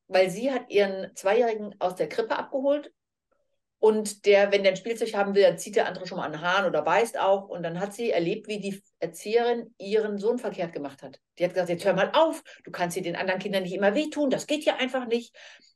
Weil 0.07 0.29
sie 0.29 0.51
hat 0.51 0.69
ihren 0.69 1.15
Zweijährigen 1.15 1.75
aus 1.79 1.95
der 1.95 2.09
Krippe 2.09 2.37
abgeholt 2.37 2.93
und 3.79 4.25
der, 4.25 4.51
wenn 4.51 4.63
der 4.63 4.71
ein 4.71 4.77
Spielzeug 4.77 5.13
haben 5.13 5.35
will, 5.35 5.43
dann 5.43 5.57
zieht 5.57 5.75
der 5.75 5.87
andere 5.87 6.07
schon 6.07 6.17
mal 6.17 6.25
an 6.25 6.31
den 6.31 6.41
Haaren 6.41 6.65
oder 6.65 6.81
beißt 6.81 7.19
auch. 7.19 7.47
Und 7.47 7.61
dann 7.63 7.79
hat 7.79 7.93
sie 7.93 8.09
erlebt, 8.09 8.47
wie 8.47 8.59
die 8.59 8.81
Erzieherin 8.99 9.75
ihren 9.77 10.17
Sohn 10.17 10.39
verkehrt 10.39 10.73
gemacht 10.73 11.03
hat. 11.03 11.19
Die 11.37 11.43
hat 11.43 11.53
gesagt, 11.53 11.69
jetzt 11.69 11.85
hör 11.85 11.93
mal 11.93 12.11
auf, 12.13 12.43
du 12.63 12.71
kannst 12.71 12.95
hier 12.95 13.03
den 13.03 13.15
anderen 13.15 13.39
Kindern 13.39 13.63
nicht 13.63 13.75
immer 13.75 13.93
wehtun, 13.93 14.29
das 14.29 14.47
geht 14.47 14.63
ja 14.65 14.77
einfach 14.77 15.07
nicht. 15.07 15.35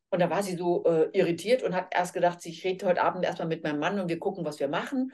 Und 0.10 0.22
da 0.22 0.30
war 0.30 0.42
sie 0.42 0.56
so 0.56 0.86
äh, 0.86 1.10
irritiert 1.14 1.62
und 1.62 1.76
hat 1.76 1.94
erst 1.94 2.14
gedacht, 2.14 2.44
ich 2.46 2.64
rede 2.64 2.88
heute 2.88 3.04
Abend 3.04 3.24
erstmal 3.24 3.48
mit 3.48 3.64
meinem 3.64 3.80
Mann 3.80 4.00
und 4.00 4.10
wir 4.10 4.18
gucken, 4.18 4.44
was 4.44 4.60
wir 4.60 4.70
machen. 4.70 5.14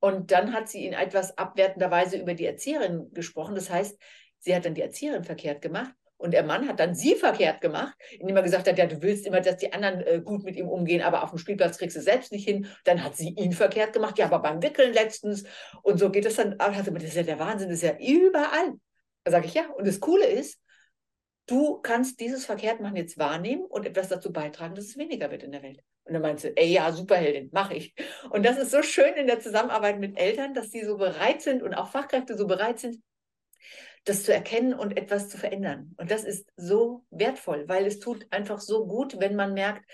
Und 0.00 0.32
dann 0.32 0.52
hat 0.52 0.68
sie 0.68 0.86
in 0.86 0.92
etwas 0.92 1.38
abwertenderweise 1.38 2.18
über 2.18 2.34
die 2.34 2.46
Erzieherin 2.46 3.10
gesprochen. 3.12 3.54
Das 3.54 3.70
heißt, 3.70 3.96
sie 4.40 4.54
hat 4.56 4.64
dann 4.64 4.74
die 4.74 4.82
Erzieherin 4.82 5.22
verkehrt 5.22 5.62
gemacht 5.62 5.94
und 6.16 6.30
der 6.30 6.44
Mann 6.44 6.68
hat 6.68 6.80
dann 6.80 6.94
sie 6.94 7.14
verkehrt 7.14 7.60
gemacht, 7.60 7.94
indem 8.18 8.36
er 8.36 8.42
gesagt 8.42 8.68
hat, 8.68 8.78
ja, 8.78 8.86
du 8.86 9.02
willst 9.02 9.26
immer, 9.26 9.40
dass 9.40 9.56
die 9.56 9.72
anderen 9.72 10.00
äh, 10.00 10.20
gut 10.24 10.44
mit 10.44 10.56
ihm 10.56 10.68
umgehen, 10.68 11.02
aber 11.02 11.22
auf 11.22 11.30
dem 11.30 11.38
Spielplatz 11.38 11.78
kriegst 11.78 11.96
du 11.96 12.00
selbst 12.00 12.32
nicht 12.32 12.48
hin. 12.48 12.66
Dann 12.84 13.02
hat 13.02 13.16
sie 13.16 13.30
ihn 13.30 13.52
verkehrt 13.52 13.92
gemacht, 13.92 14.18
ja, 14.18 14.26
aber 14.26 14.38
beim 14.38 14.62
Wickeln 14.62 14.92
letztens. 14.92 15.44
Und 15.82 15.98
so 15.98 16.10
geht 16.10 16.24
es 16.24 16.36
dann. 16.36 16.58
Also, 16.58 16.90
das 16.90 17.04
ist 17.04 17.16
ja 17.16 17.22
der 17.24 17.38
Wahnsinn, 17.38 17.68
das 17.68 17.82
ist 17.82 17.88
ja 17.88 17.98
überall. 17.98 18.74
Da 19.24 19.32
sage 19.32 19.46
ich 19.46 19.54
ja. 19.54 19.68
Und 19.70 19.86
das 19.86 20.00
Coole 20.00 20.26
ist, 20.26 20.60
du 21.46 21.80
kannst 21.82 22.20
dieses 22.20 22.46
Verkehrtmachen 22.46 22.96
jetzt 22.96 23.18
wahrnehmen 23.18 23.64
und 23.64 23.86
etwas 23.86 24.08
dazu 24.08 24.32
beitragen, 24.32 24.74
dass 24.74 24.86
es 24.86 24.96
weniger 24.96 25.30
wird 25.30 25.42
in 25.42 25.52
der 25.52 25.62
Welt. 25.62 25.80
Und 26.04 26.12
dann 26.12 26.22
meinst 26.22 26.44
du, 26.44 26.56
ey, 26.56 26.70
ja, 26.70 26.92
Superheldin, 26.92 27.48
mache 27.52 27.74
ich. 27.74 27.94
Und 28.30 28.44
das 28.44 28.58
ist 28.58 28.70
so 28.70 28.82
schön 28.82 29.14
in 29.14 29.26
der 29.26 29.40
Zusammenarbeit 29.40 29.98
mit 29.98 30.18
Eltern, 30.18 30.54
dass 30.54 30.70
die 30.70 30.84
so 30.84 30.98
bereit 30.98 31.42
sind 31.42 31.62
und 31.62 31.74
auch 31.74 31.90
Fachkräfte 31.90 32.36
so 32.36 32.46
bereit 32.46 32.78
sind, 32.78 33.02
das 34.04 34.22
zu 34.22 34.32
erkennen 34.32 34.74
und 34.74 34.96
etwas 34.96 35.28
zu 35.28 35.38
verändern. 35.38 35.94
Und 35.96 36.10
das 36.10 36.24
ist 36.24 36.46
so 36.56 37.04
wertvoll, 37.10 37.68
weil 37.68 37.86
es 37.86 38.00
tut 38.00 38.26
einfach 38.30 38.60
so 38.60 38.86
gut, 38.86 39.18
wenn 39.18 39.34
man 39.34 39.54
merkt, 39.54 39.84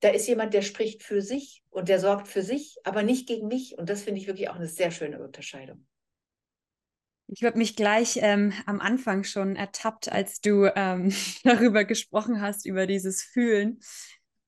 da 0.00 0.10
ist 0.10 0.26
jemand, 0.26 0.52
der 0.52 0.62
spricht 0.62 1.02
für 1.02 1.22
sich 1.22 1.62
und 1.70 1.88
der 1.88 2.00
sorgt 2.00 2.28
für 2.28 2.42
sich, 2.42 2.76
aber 2.84 3.02
nicht 3.02 3.26
gegen 3.26 3.46
mich. 3.46 3.78
Und 3.78 3.88
das 3.88 4.02
finde 4.02 4.20
ich 4.20 4.26
wirklich 4.26 4.50
auch 4.50 4.56
eine 4.56 4.66
sehr 4.66 4.90
schöne 4.90 5.22
Unterscheidung. 5.22 5.86
Ich 7.28 7.42
habe 7.42 7.58
mich 7.58 7.74
gleich 7.74 8.18
ähm, 8.22 8.52
am 8.66 8.80
Anfang 8.80 9.24
schon 9.24 9.56
ertappt, 9.56 10.10
als 10.10 10.40
du 10.40 10.70
ähm, 10.76 11.12
darüber 11.44 11.84
gesprochen 11.84 12.40
hast, 12.40 12.66
über 12.66 12.86
dieses 12.86 13.22
Fühlen. 13.22 13.80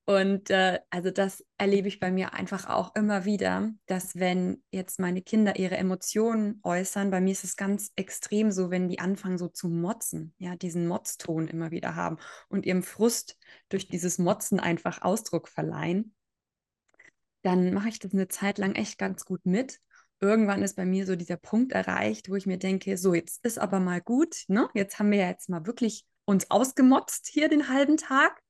Und 0.08 0.48
äh, 0.48 0.80
also 0.88 1.10
das 1.10 1.44
erlebe 1.58 1.86
ich 1.86 2.00
bei 2.00 2.10
mir 2.10 2.32
einfach 2.32 2.66
auch 2.66 2.94
immer 2.94 3.26
wieder, 3.26 3.74
dass 3.84 4.16
wenn 4.16 4.62
jetzt 4.70 4.98
meine 4.98 5.20
Kinder 5.20 5.58
ihre 5.58 5.76
Emotionen 5.76 6.60
äußern, 6.62 7.10
bei 7.10 7.20
mir 7.20 7.32
ist 7.32 7.44
es 7.44 7.56
ganz 7.56 7.92
extrem 7.94 8.50
so, 8.50 8.70
wenn 8.70 8.88
die 8.88 9.00
anfangen 9.00 9.36
so 9.36 9.48
zu 9.48 9.68
motzen, 9.68 10.34
ja, 10.38 10.56
diesen 10.56 10.88
Motzton 10.88 11.46
immer 11.46 11.72
wieder 11.72 11.94
haben 11.94 12.16
und 12.48 12.64
ihrem 12.64 12.82
Frust 12.82 13.36
durch 13.68 13.86
dieses 13.86 14.16
Motzen 14.16 14.58
einfach 14.58 15.02
Ausdruck 15.02 15.46
verleihen, 15.46 16.14
dann 17.42 17.74
mache 17.74 17.90
ich 17.90 17.98
das 17.98 18.14
eine 18.14 18.28
Zeit 18.28 18.56
lang 18.56 18.76
echt 18.76 18.96
ganz 18.96 19.26
gut 19.26 19.44
mit. 19.44 19.78
Irgendwann 20.20 20.62
ist 20.62 20.76
bei 20.76 20.86
mir 20.86 21.04
so 21.04 21.16
dieser 21.16 21.36
Punkt 21.36 21.72
erreicht, 21.72 22.30
wo 22.30 22.34
ich 22.36 22.46
mir 22.46 22.58
denke, 22.58 22.96
so 22.96 23.12
jetzt 23.12 23.44
ist 23.44 23.58
aber 23.58 23.78
mal 23.78 24.00
gut, 24.00 24.44
ne? 24.48 24.70
Jetzt 24.72 24.98
haben 24.98 25.10
wir 25.10 25.18
ja 25.18 25.28
jetzt 25.28 25.50
mal 25.50 25.66
wirklich 25.66 26.06
uns 26.24 26.50
ausgemotzt 26.50 27.26
hier 27.26 27.50
den 27.50 27.68
halben 27.68 27.98
Tag 27.98 28.40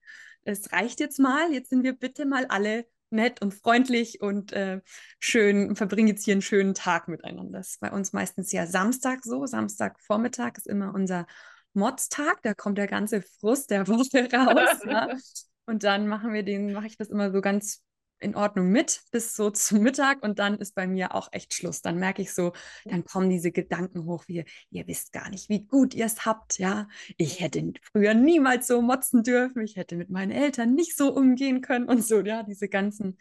es 0.48 0.72
reicht 0.72 1.00
jetzt 1.00 1.18
mal, 1.18 1.52
jetzt 1.52 1.70
sind 1.70 1.82
wir 1.82 1.92
bitte 1.92 2.24
mal 2.24 2.46
alle 2.46 2.86
nett 3.10 3.40
und 3.40 3.54
freundlich 3.54 4.20
und 4.20 4.52
äh, 4.52 4.80
schön, 5.18 5.76
verbringen 5.76 6.08
jetzt 6.08 6.24
hier 6.24 6.32
einen 6.32 6.42
schönen 6.42 6.74
Tag 6.74 7.08
miteinander. 7.08 7.58
Das 7.58 7.70
ist 7.70 7.80
bei 7.80 7.90
uns 7.90 8.12
meistens 8.12 8.52
ja 8.52 8.66
Samstag 8.66 9.24
so. 9.24 9.46
Samstagvormittag 9.46 10.56
ist 10.56 10.66
immer 10.66 10.94
unser 10.94 11.26
Motztag, 11.72 12.42
da 12.42 12.54
kommt 12.54 12.78
der 12.78 12.86
ganze 12.86 13.22
Frust 13.22 13.70
der 13.70 13.86
Woche 13.88 14.28
raus. 14.32 14.80
ja. 14.84 15.08
Und 15.66 15.84
dann 15.84 16.08
machen 16.08 16.32
wir 16.32 16.42
den, 16.42 16.72
mache 16.72 16.86
ich 16.86 16.96
das 16.96 17.10
immer 17.10 17.30
so 17.30 17.42
ganz 17.42 17.82
in 18.20 18.34
Ordnung 18.34 18.70
mit 18.70 19.02
bis 19.10 19.34
so 19.34 19.50
zum 19.50 19.80
Mittag 19.80 20.22
und 20.22 20.38
dann 20.38 20.58
ist 20.58 20.74
bei 20.74 20.86
mir 20.86 21.14
auch 21.14 21.28
echt 21.32 21.54
Schluss. 21.54 21.82
Dann 21.82 21.98
merke 21.98 22.22
ich 22.22 22.32
so, 22.34 22.52
dann 22.84 23.04
kommen 23.04 23.30
diese 23.30 23.52
Gedanken 23.52 24.04
hoch, 24.04 24.24
wie 24.26 24.44
ihr 24.70 24.86
wisst 24.86 25.12
gar 25.12 25.30
nicht, 25.30 25.48
wie 25.48 25.66
gut 25.66 25.94
ihr 25.94 26.06
es 26.06 26.24
habt, 26.24 26.58
ja. 26.58 26.88
Ich 27.16 27.40
hätte 27.40 27.72
früher 27.92 28.14
niemals 28.14 28.66
so 28.66 28.82
motzen 28.82 29.22
dürfen, 29.22 29.62
ich 29.62 29.76
hätte 29.76 29.96
mit 29.96 30.10
meinen 30.10 30.32
Eltern 30.32 30.74
nicht 30.74 30.96
so 30.96 31.14
umgehen 31.14 31.60
können 31.60 31.88
und 31.88 32.04
so, 32.04 32.20
ja, 32.20 32.42
diese 32.42 32.68
ganzen 32.68 33.18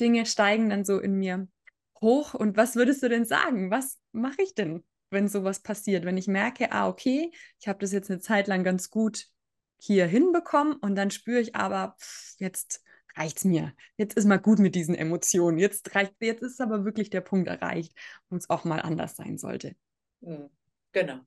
Dinge 0.00 0.26
steigen 0.26 0.70
dann 0.70 0.84
so 0.84 0.98
in 0.98 1.14
mir 1.16 1.48
hoch. 2.00 2.34
Und 2.34 2.56
was 2.56 2.76
würdest 2.76 3.02
du 3.02 3.08
denn 3.08 3.24
sagen? 3.24 3.70
Was 3.70 3.98
mache 4.12 4.42
ich 4.42 4.54
denn, 4.54 4.84
wenn 5.10 5.28
sowas 5.28 5.60
passiert? 5.60 6.04
Wenn 6.04 6.16
ich 6.16 6.28
merke, 6.28 6.72
ah, 6.72 6.88
okay, 6.88 7.30
ich 7.58 7.68
habe 7.68 7.78
das 7.78 7.92
jetzt 7.92 8.10
eine 8.10 8.20
Zeit 8.20 8.48
lang 8.48 8.64
ganz 8.64 8.90
gut 8.90 9.26
hier 9.78 10.06
hinbekommen 10.06 10.74
und 10.74 10.94
dann 10.94 11.10
spüre 11.10 11.40
ich 11.40 11.54
aber, 11.54 11.96
pff, 11.98 12.34
jetzt 12.38 12.82
reicht's 13.16 13.44
mir. 13.44 13.72
Jetzt 13.96 14.16
ist 14.16 14.26
mal 14.26 14.38
gut 14.38 14.58
mit 14.58 14.74
diesen 14.74 14.94
Emotionen. 14.94 15.58
Jetzt 15.58 15.94
reicht, 15.94 16.14
jetzt 16.20 16.42
ist 16.42 16.60
aber 16.60 16.84
wirklich 16.84 17.10
der 17.10 17.20
Punkt 17.20 17.48
erreicht, 17.48 17.92
wo 18.28 18.36
es 18.36 18.50
auch 18.50 18.64
mal 18.64 18.80
anders 18.80 19.16
sein 19.16 19.38
sollte. 19.38 19.74
Hm, 20.22 20.50
genau. 20.92 21.20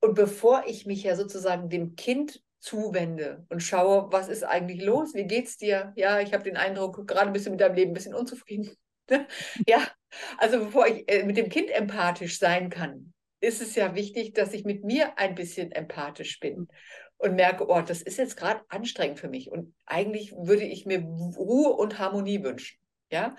Und 0.00 0.14
bevor 0.14 0.64
ich 0.66 0.86
mich 0.86 1.02
ja 1.02 1.16
sozusagen 1.16 1.68
dem 1.68 1.96
Kind 1.96 2.42
zuwende 2.58 3.46
und 3.48 3.62
schaue, 3.62 4.10
was 4.10 4.28
ist 4.28 4.42
eigentlich 4.42 4.82
los? 4.82 5.14
Wie 5.14 5.26
geht's 5.26 5.56
dir? 5.56 5.92
Ja, 5.96 6.20
ich 6.20 6.32
habe 6.32 6.44
den 6.44 6.56
Eindruck, 6.56 7.06
gerade 7.06 7.30
bist 7.30 7.46
du 7.46 7.50
mit 7.50 7.60
deinem 7.60 7.76
Leben 7.76 7.92
ein 7.92 7.94
bisschen 7.94 8.14
unzufrieden. 8.14 8.70
ja, 9.68 9.86
also 10.38 10.58
bevor 10.58 10.86
ich 10.86 11.08
äh, 11.08 11.24
mit 11.24 11.36
dem 11.36 11.48
Kind 11.48 11.70
empathisch 11.70 12.38
sein 12.38 12.70
kann, 12.70 13.12
ist 13.40 13.62
es 13.62 13.74
ja 13.74 13.94
wichtig, 13.94 14.34
dass 14.34 14.52
ich 14.52 14.64
mit 14.64 14.82
mir 14.82 15.18
ein 15.18 15.34
bisschen 15.34 15.70
empathisch 15.70 16.40
bin 16.40 16.68
und 17.18 17.34
merke, 17.34 17.68
oh, 17.68 17.80
das 17.80 18.02
ist 18.02 18.18
jetzt 18.18 18.36
gerade 18.36 18.60
anstrengend 18.68 19.18
für 19.18 19.28
mich. 19.28 19.50
Und 19.50 19.74
eigentlich 19.86 20.32
würde 20.32 20.64
ich 20.64 20.86
mir 20.86 21.00
Ruhe 21.00 21.70
und 21.70 21.98
Harmonie 21.98 22.42
wünschen. 22.42 22.78
Ja. 23.10 23.36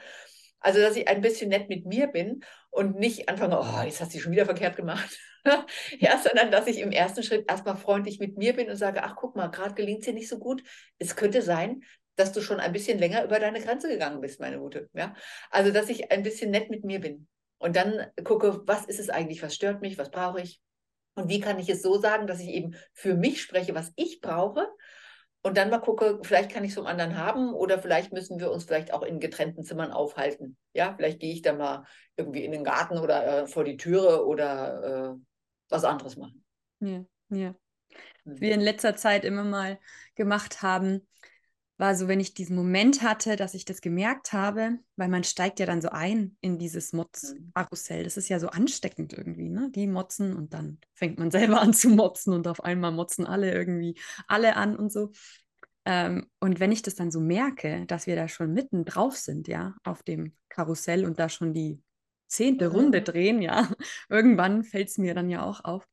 Also, 0.60 0.80
dass 0.80 0.96
ich 0.96 1.08
ein 1.08 1.22
bisschen 1.22 1.50
nett 1.50 1.70
mit 1.70 1.86
mir 1.86 2.08
bin 2.08 2.44
und 2.72 3.00
nicht 3.00 3.30
anfange, 3.30 3.60
oh, 3.60 3.84
jetzt 3.84 4.02
hast 4.02 4.14
du 4.14 4.20
schon 4.20 4.32
wieder 4.32 4.46
verkehrt 4.46 4.76
gemacht. 4.76 5.18
ja, 6.00 6.18
sondern 6.18 6.52
dass 6.52 6.68
ich 6.68 6.80
im 6.80 6.92
ersten 6.92 7.24
Schritt 7.24 7.50
erstmal 7.50 7.78
freundlich 7.78 8.20
mit 8.20 8.38
mir 8.38 8.54
bin 8.54 8.70
und 8.70 8.76
sage, 8.76 9.04
ach, 9.04 9.16
guck 9.16 9.36
mal, 9.36 9.48
gerade 9.48 9.76
gelingt 9.76 10.00
es 10.00 10.06
dir 10.06 10.14
nicht 10.14 10.28
so 10.28 10.40
gut. 10.40 10.64
Es 10.98 11.16
könnte 11.16 11.42
sein, 11.42 11.84
dass 12.16 12.34
du 12.34 12.42
schon 12.42 12.60
ein 12.60 12.74
bisschen 12.74 12.98
länger 12.98 13.24
über 13.24 13.40
deine 13.40 13.62
Grenze 13.62 13.88
gegangen 13.88 14.20
bist, 14.22 14.40
meine 14.40 14.58
Gute. 14.58 14.90
Ja? 14.94 15.14
Also, 15.52 15.72
dass 15.72 15.90
ich 15.90 16.12
ein 16.12 16.24
bisschen 16.24 16.50
nett 16.50 16.70
mit 16.70 16.84
mir 16.84 17.00
bin. 17.00 17.28
Und 17.60 17.76
dann 17.76 18.08
gucke, 18.24 18.62
was 18.66 18.86
ist 18.86 19.00
es 19.00 19.10
eigentlich, 19.10 19.42
was 19.42 19.56
stört 19.56 19.82
mich, 19.82 19.98
was 19.98 20.12
brauche 20.12 20.42
ich? 20.42 20.60
Und 21.18 21.30
wie 21.30 21.40
kann 21.40 21.58
ich 21.58 21.68
es 21.68 21.82
so 21.82 22.00
sagen, 22.00 22.28
dass 22.28 22.40
ich 22.40 22.50
eben 22.50 22.76
für 22.94 23.16
mich 23.16 23.42
spreche, 23.42 23.74
was 23.74 23.92
ich 23.96 24.22
brauche? 24.22 24.68
Und 25.42 25.58
dann 25.58 25.72
mal 25.72 25.80
gucke, 25.80 26.20
vielleicht 26.22 26.52
kann 26.52 26.64
ich 26.64 26.70
es 26.70 26.76
vom 26.76 26.86
anderen 26.86 27.18
haben 27.18 27.54
oder 27.54 27.80
vielleicht 27.80 28.14
müssen 28.14 28.40
wir 28.40 28.52
uns 28.52 28.66
vielleicht 28.66 28.94
auch 28.94 29.02
in 29.02 29.20
getrennten 29.20 29.64
Zimmern 29.64 29.92
aufhalten. 29.92 30.58
Ja, 30.74 30.94
vielleicht 30.96 31.20
gehe 31.20 31.34
ich 31.34 31.42
dann 31.42 31.58
mal 31.58 31.86
irgendwie 32.18 32.44
in 32.46 32.52
den 32.52 32.64
Garten 32.64 33.00
oder 33.00 33.26
äh, 33.26 33.48
vor 33.48 33.64
die 33.64 33.78
Türe 33.78 34.28
oder 34.28 35.16
äh, 35.16 35.20
was 35.70 35.86
anderes 35.86 36.18
machen. 36.18 36.44
Ja, 36.82 37.04
ja. 37.30 37.56
Was 38.26 38.40
wir 38.40 38.54
in 38.54 38.62
letzter 38.62 38.96
Zeit 38.96 39.26
immer 39.26 39.44
mal 39.44 39.80
gemacht 40.14 40.62
haben, 40.62 41.08
war 41.78 41.96
so, 41.96 42.08
wenn 42.08 42.20
ich 42.20 42.34
diesen 42.34 42.56
Moment 42.56 43.04
hatte, 43.04 43.36
dass 43.36 43.54
ich 43.54 43.64
das 43.64 43.82
gemerkt 43.82 44.34
habe, 44.34 44.80
weil 44.96 45.10
man 45.10 45.24
steigt 45.24 45.60
ja 45.60 45.66
dann 45.66 45.82
so 45.82 45.90
ein 45.90 46.36
in 46.42 46.58
dieses 46.58 46.92
Motz-Karussell. 46.92 48.04
Das 48.04 48.18
ist 48.18 48.30
ja 48.30 48.40
so 48.40 48.48
ansteckend 48.50 49.14
irgendwie, 49.14 49.50
ne? 49.50 49.70
Die 49.74 49.88
motzen 49.88 50.36
und 50.36 50.54
dann 50.54 50.80
fängt 50.96 51.20
man 51.20 51.32
selber 51.32 51.62
an 51.62 51.74
zu 51.74 51.90
motzen 51.90 52.34
und 52.34 52.48
auf 52.48 52.64
einmal 52.64 52.92
motzen 52.92 53.26
alle 53.26 53.54
irgendwie 53.54 54.00
alle 54.28 54.56
an 54.56 54.76
und 54.76 54.92
so. 54.92 55.12
Ähm, 55.86 56.28
und 56.40 56.60
wenn 56.60 56.72
ich 56.72 56.82
das 56.82 56.96
dann 56.96 57.12
so 57.12 57.20
merke, 57.22 57.86
dass 57.86 58.08
wir 58.08 58.16
da 58.16 58.28
schon 58.28 58.54
mitten 58.54 58.84
drauf 58.84 59.16
sind, 59.16 59.48
ja, 59.48 59.76
auf 59.84 60.04
dem 60.04 60.36
Karussell 60.50 61.06
und 61.06 61.20
da 61.20 61.30
schon 61.30 61.54
die 61.54 61.82
zehnte 62.28 62.68
Runde 62.68 63.02
drehen, 63.02 63.42
ja, 63.42 63.70
irgendwann 64.10 64.64
fällt 64.64 64.90
es 64.90 64.98
mir 64.98 65.14
dann 65.14 65.30
ja 65.30 65.44
auch 65.44 65.64
auf, 65.64 65.88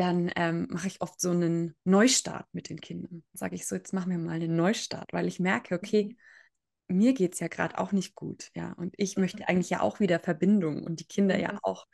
dann 0.00 0.32
ähm, 0.34 0.66
mache 0.70 0.86
ich 0.86 1.02
oft 1.02 1.20
so 1.20 1.30
einen 1.30 1.76
Neustart 1.84 2.46
mit 2.52 2.70
den 2.70 2.80
Kindern. 2.80 3.22
Sage 3.34 3.54
ich 3.54 3.66
so, 3.66 3.74
jetzt 3.74 3.92
machen 3.92 4.10
wir 4.10 4.16
mal 4.16 4.36
einen 4.36 4.56
Neustart, 4.56 5.12
weil 5.12 5.28
ich 5.28 5.40
merke, 5.40 5.74
okay, 5.74 6.16
mir 6.88 7.12
geht 7.12 7.34
es 7.34 7.40
ja 7.40 7.48
gerade 7.48 7.78
auch 7.78 7.92
nicht 7.92 8.14
gut, 8.14 8.48
ja. 8.54 8.72
Und 8.72 8.94
ich 8.96 9.18
möchte 9.18 9.46
eigentlich 9.48 9.68
ja 9.68 9.82
auch 9.82 10.00
wieder 10.00 10.18
Verbindung 10.18 10.84
und 10.84 11.00
die 11.00 11.06
Kinder 11.06 11.38
ja 11.38 11.58
auch. 11.62 11.86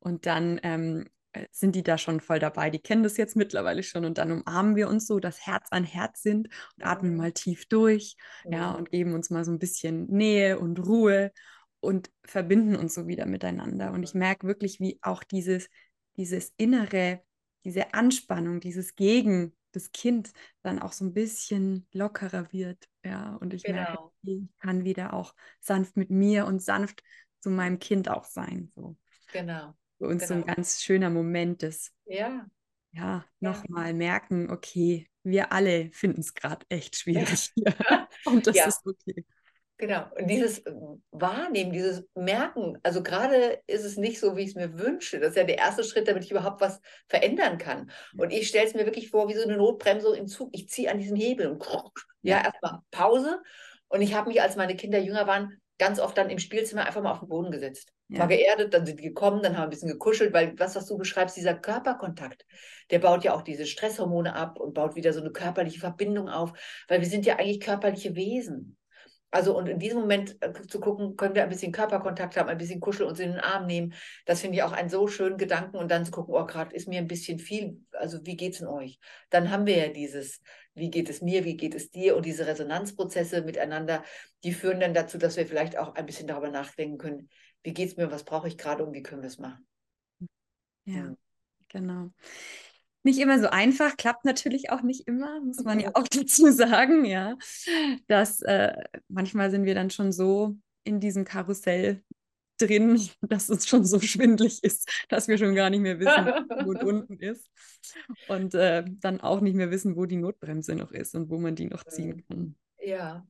Und 0.00 0.26
dann 0.26 0.58
ähm, 0.64 1.06
äh, 1.32 1.46
sind 1.52 1.76
die 1.76 1.84
da 1.84 1.98
schon 1.98 2.20
voll 2.20 2.40
dabei. 2.40 2.68
Die 2.68 2.80
kennen 2.80 3.04
das 3.04 3.16
jetzt 3.16 3.36
mittlerweile 3.36 3.84
schon 3.84 4.04
und 4.04 4.18
dann 4.18 4.32
umarmen 4.32 4.74
wir 4.74 4.88
uns 4.88 5.06
so, 5.06 5.20
dass 5.20 5.46
Herz 5.46 5.68
an 5.70 5.84
Herz 5.84 6.20
sind 6.20 6.48
und 6.76 6.84
atmen 6.84 7.14
mal 7.14 7.30
tief 7.30 7.68
durch, 7.68 8.16
ja, 8.44 8.72
und 8.72 8.90
geben 8.90 9.14
uns 9.14 9.30
mal 9.30 9.44
so 9.44 9.52
ein 9.52 9.60
bisschen 9.60 10.06
Nähe 10.06 10.58
und 10.58 10.80
Ruhe 10.80 11.30
und 11.78 12.10
verbinden 12.24 12.74
uns 12.74 12.94
so 12.94 13.06
wieder 13.06 13.26
miteinander. 13.26 13.92
Und 13.92 14.02
ich 14.02 14.14
merke 14.14 14.48
wirklich, 14.48 14.80
wie 14.80 14.98
auch 15.00 15.22
dieses, 15.22 15.68
dieses 16.16 16.52
innere 16.56 17.22
diese 17.64 17.94
Anspannung, 17.94 18.60
dieses 18.60 18.96
Gegen 18.96 19.54
das 19.72 19.92
Kind 19.92 20.32
dann 20.62 20.78
auch 20.78 20.92
so 20.92 21.04
ein 21.04 21.14
bisschen 21.14 21.86
lockerer 21.92 22.52
wird. 22.52 22.88
Ja, 23.04 23.36
und 23.36 23.54
ich 23.54 23.62
genau. 23.62 23.78
merke, 23.78 23.98
ich 24.22 24.58
kann 24.58 24.84
wieder 24.84 25.12
auch 25.14 25.34
sanft 25.60 25.96
mit 25.96 26.10
mir 26.10 26.46
und 26.46 26.62
sanft 26.62 27.02
zu 27.40 27.50
meinem 27.50 27.78
Kind 27.78 28.08
auch 28.08 28.24
sein. 28.24 28.70
So. 28.74 28.96
Genau. 29.32 29.74
Für 29.98 30.08
uns 30.08 30.22
genau. 30.22 30.28
so 30.28 30.34
ein 30.34 30.42
genau. 30.42 30.54
ganz 30.54 30.82
schöner 30.82 31.10
Moment 31.10 31.62
des, 31.62 31.92
ja, 32.04 32.46
ja, 32.92 33.24
nochmal 33.40 33.88
ja. 33.88 33.94
merken, 33.94 34.50
okay, 34.50 35.08
wir 35.22 35.52
alle 35.52 35.90
finden 35.92 36.20
es 36.20 36.34
gerade 36.34 36.66
echt 36.68 36.96
schwierig 36.96 37.50
hier. 37.54 37.74
und 38.26 38.46
das 38.46 38.56
ja. 38.56 38.66
ist 38.66 38.86
okay. 38.86 39.24
Genau. 39.78 40.04
Und 40.16 40.28
dieses 40.28 40.62
Wahrnehmen, 41.10 41.72
dieses 41.72 42.04
Merken, 42.14 42.78
also 42.82 43.02
gerade 43.02 43.60
ist 43.66 43.84
es 43.84 43.96
nicht 43.96 44.20
so, 44.20 44.36
wie 44.36 44.42
ich 44.42 44.50
es 44.50 44.54
mir 44.54 44.78
wünsche. 44.78 45.18
Das 45.18 45.30
ist 45.30 45.36
ja 45.36 45.44
der 45.44 45.58
erste 45.58 45.82
Schritt, 45.82 46.06
damit 46.06 46.24
ich 46.24 46.30
überhaupt 46.30 46.60
was 46.60 46.80
verändern 47.08 47.58
kann. 47.58 47.90
Und 48.16 48.32
ich 48.32 48.48
stelle 48.48 48.66
es 48.66 48.74
mir 48.74 48.84
wirklich 48.84 49.10
vor, 49.10 49.28
wie 49.28 49.34
so 49.34 49.42
eine 49.42 49.56
Notbremse 49.56 50.16
im 50.16 50.28
Zug. 50.28 50.50
Ich 50.52 50.68
ziehe 50.68 50.90
an 50.90 50.98
diesem 50.98 51.16
Hebel 51.16 51.48
und 51.48 51.66
ja, 52.22 52.42
erstmal 52.44 52.80
Pause. 52.92 53.42
Und 53.88 54.02
ich 54.02 54.14
habe 54.14 54.28
mich, 54.28 54.40
als 54.40 54.56
meine 54.56 54.76
Kinder 54.76 54.98
jünger 54.98 55.26
waren, 55.26 55.60
ganz 55.78 55.98
oft 55.98 56.16
dann 56.16 56.30
im 56.30 56.38
Spielzimmer 56.38 56.86
einfach 56.86 57.02
mal 57.02 57.10
auf 57.10 57.18
den 57.18 57.28
Boden 57.28 57.50
gesetzt. 57.50 57.92
Ja. 58.08 58.20
War 58.20 58.28
geerdet, 58.28 58.72
dann 58.72 58.86
sind 58.86 59.00
die 59.00 59.04
gekommen, 59.04 59.42
dann 59.42 59.54
haben 59.54 59.62
wir 59.62 59.66
ein 59.66 59.70
bisschen 59.70 59.88
gekuschelt, 59.88 60.32
weil 60.32 60.54
das, 60.54 60.76
was 60.76 60.86
du 60.86 60.96
beschreibst, 60.96 61.36
dieser 61.36 61.54
Körperkontakt, 61.54 62.44
der 62.90 63.00
baut 63.00 63.24
ja 63.24 63.34
auch 63.34 63.42
diese 63.42 63.66
Stresshormone 63.66 64.34
ab 64.34 64.60
und 64.60 64.74
baut 64.74 64.94
wieder 64.94 65.12
so 65.12 65.20
eine 65.20 65.32
körperliche 65.32 65.80
Verbindung 65.80 66.28
auf, 66.28 66.52
weil 66.88 67.00
wir 67.00 67.08
sind 67.08 67.26
ja 67.26 67.36
eigentlich 67.36 67.60
körperliche 67.60 68.14
Wesen. 68.14 68.76
Also 69.32 69.56
und 69.56 69.66
in 69.66 69.78
diesem 69.78 70.00
Moment 70.00 70.36
äh, 70.40 70.52
zu 70.68 70.78
gucken, 70.78 71.16
können 71.16 71.34
wir 71.34 71.42
ein 71.42 71.48
bisschen 71.48 71.72
Körperkontakt 71.72 72.36
haben, 72.36 72.50
ein 72.50 72.58
bisschen 72.58 72.80
kuscheln, 72.80 73.08
uns 73.08 73.18
in 73.18 73.32
den 73.32 73.40
Arm 73.40 73.66
nehmen. 73.66 73.94
Das 74.26 74.42
finde 74.42 74.58
ich 74.58 74.62
auch 74.62 74.72
einen 74.72 74.90
so 74.90 75.08
schönen 75.08 75.38
Gedanken. 75.38 75.78
Und 75.78 75.90
dann 75.90 76.04
zu 76.04 76.12
gucken, 76.12 76.34
oh, 76.34 76.44
gerade 76.44 76.76
ist 76.76 76.86
mir 76.86 76.98
ein 76.98 77.08
bisschen 77.08 77.38
viel. 77.38 77.80
Also 77.92 78.24
wie 78.26 78.36
geht 78.36 78.52
es 78.52 78.60
in 78.60 78.66
euch? 78.66 79.00
Dann 79.30 79.50
haben 79.50 79.64
wir 79.64 79.78
ja 79.78 79.88
dieses, 79.88 80.42
wie 80.74 80.90
geht 80.90 81.08
es 81.08 81.22
mir, 81.22 81.46
wie 81.46 81.56
geht 81.56 81.74
es 81.74 81.90
dir? 81.90 82.14
Und 82.14 82.26
diese 82.26 82.46
Resonanzprozesse 82.46 83.40
miteinander, 83.40 84.04
die 84.44 84.52
führen 84.52 84.80
dann 84.80 84.92
dazu, 84.92 85.16
dass 85.16 85.38
wir 85.38 85.46
vielleicht 85.46 85.78
auch 85.78 85.94
ein 85.94 86.04
bisschen 86.04 86.26
darüber 86.26 86.50
nachdenken 86.50 86.98
können, 86.98 87.30
wie 87.62 87.72
geht 87.72 87.88
es 87.88 87.96
mir, 87.96 88.10
was 88.12 88.24
brauche 88.24 88.48
ich 88.48 88.58
gerade 88.58 88.84
und 88.84 88.92
wie 88.92 89.02
können 89.02 89.22
wir 89.22 89.28
es 89.28 89.38
machen. 89.38 89.66
Ja, 90.84 91.04
mhm. 91.04 91.16
genau 91.68 92.10
nicht 93.04 93.18
immer 93.18 93.38
so 93.40 93.48
einfach, 93.48 93.96
klappt 93.96 94.24
natürlich 94.24 94.70
auch 94.70 94.82
nicht 94.82 95.06
immer, 95.06 95.40
muss 95.40 95.62
man 95.64 95.80
ja 95.80 95.90
auch 95.94 96.08
dazu 96.08 96.50
sagen, 96.50 97.04
ja. 97.04 97.36
Dass 98.06 98.42
äh, 98.42 98.74
manchmal 99.08 99.50
sind 99.50 99.64
wir 99.64 99.74
dann 99.74 99.90
schon 99.90 100.12
so 100.12 100.56
in 100.84 101.00
diesem 101.00 101.24
Karussell 101.24 102.02
drin, 102.58 103.00
dass 103.22 103.48
es 103.48 103.66
schon 103.66 103.84
so 103.84 104.00
schwindlig 104.00 104.62
ist, 104.62 104.88
dass 105.08 105.28
wir 105.28 105.38
schon 105.38 105.54
gar 105.54 105.70
nicht 105.70 105.80
mehr 105.80 105.98
wissen, 105.98 106.26
wo 106.64 106.70
unten 106.88 107.18
ist. 107.18 107.50
Und 108.28 108.54
äh, 108.54 108.84
dann 108.86 109.20
auch 109.20 109.40
nicht 109.40 109.54
mehr 109.54 109.70
wissen, 109.70 109.96
wo 109.96 110.06
die 110.06 110.16
Notbremse 110.16 110.74
noch 110.74 110.92
ist 110.92 111.14
und 111.14 111.30
wo 111.30 111.38
man 111.38 111.54
die 111.54 111.66
noch 111.66 111.84
ziehen 111.84 112.24
kann. 112.28 112.56
Ja, 112.80 113.26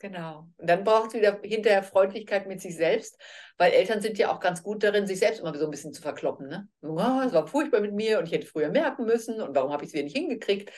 Genau. 0.00 0.48
Und 0.56 0.70
dann 0.70 0.84
braucht 0.84 1.08
es 1.08 1.14
wieder 1.14 1.40
hinterher 1.42 1.82
Freundlichkeit 1.82 2.46
mit 2.46 2.60
sich 2.60 2.76
selbst, 2.76 3.18
weil 3.56 3.72
Eltern 3.72 4.00
sind 4.00 4.16
ja 4.16 4.32
auch 4.32 4.38
ganz 4.38 4.62
gut 4.62 4.84
darin, 4.84 5.08
sich 5.08 5.18
selbst 5.18 5.40
immer 5.40 5.56
so 5.58 5.64
ein 5.64 5.70
bisschen 5.72 5.92
zu 5.92 6.02
verkloppen. 6.02 6.48
Ne? 6.48 6.68
Oh, 6.82 7.20
es 7.26 7.32
war 7.32 7.48
furchtbar 7.48 7.80
mit 7.80 7.94
mir 7.94 8.18
und 8.18 8.26
ich 8.26 8.32
hätte 8.32 8.46
früher 8.46 8.70
merken 8.70 9.06
müssen 9.06 9.40
und 9.40 9.56
warum 9.56 9.72
habe 9.72 9.82
ich 9.82 9.88
es 9.88 9.94
wieder 9.94 10.04
nicht 10.04 10.16
hingekriegt? 10.16 10.70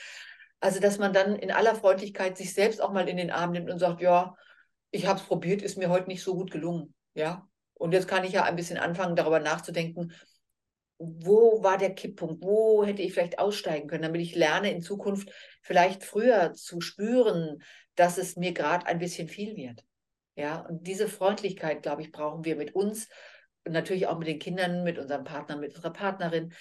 Also, 0.59 0.79
dass 0.79 0.97
man 0.97 1.13
dann 1.13 1.35
in 1.35 1.51
aller 1.51 1.75
Freundlichkeit 1.75 2.37
sich 2.37 2.53
selbst 2.53 2.81
auch 2.81 2.91
mal 2.91 3.07
in 3.07 3.17
den 3.17 3.31
Arm 3.31 3.51
nimmt 3.51 3.69
und 3.69 3.79
sagt, 3.79 4.01
ja, 4.01 4.35
ich 4.91 5.07
habe 5.07 5.19
es 5.19 5.25
probiert, 5.25 5.61
ist 5.61 5.77
mir 5.77 5.89
heute 5.89 6.07
nicht 6.07 6.23
so 6.23 6.35
gut 6.35 6.51
gelungen. 6.51 6.93
Ja. 7.13 7.47
Und 7.75 7.93
jetzt 7.93 8.07
kann 8.07 8.23
ich 8.23 8.33
ja 8.33 8.43
ein 8.43 8.55
bisschen 8.55 8.77
anfangen, 8.77 9.15
darüber 9.15 9.39
nachzudenken, 9.39 10.13
wo 10.99 11.63
war 11.63 11.79
der 11.79 11.95
Kipppunkt? 11.95 12.43
Wo 12.43 12.85
hätte 12.85 13.01
ich 13.01 13.13
vielleicht 13.13 13.39
aussteigen 13.39 13.87
können, 13.87 14.03
damit 14.03 14.21
ich 14.21 14.35
lerne, 14.35 14.71
in 14.71 14.81
Zukunft 14.81 15.31
vielleicht 15.63 16.03
früher 16.03 16.53
zu 16.53 16.79
spüren, 16.79 17.63
dass 18.01 18.17
es 18.17 18.35
mir 18.35 18.51
gerade 18.51 18.87
ein 18.87 18.97
bisschen 18.97 19.27
viel 19.27 19.55
wird. 19.55 19.85
Ja, 20.35 20.61
und 20.61 20.87
diese 20.87 21.07
Freundlichkeit, 21.07 21.83
glaube 21.83 22.01
ich, 22.01 22.11
brauchen 22.11 22.45
wir 22.45 22.55
mit 22.55 22.73
uns 22.73 23.07
und 23.63 23.73
natürlich 23.73 24.07
auch 24.07 24.17
mit 24.17 24.27
den 24.27 24.39
Kindern, 24.39 24.83
mit 24.83 24.97
unserem 24.97 25.23
Partner, 25.23 25.55
mit 25.55 25.75
unserer 25.75 25.93
Partnerin. 25.93 26.51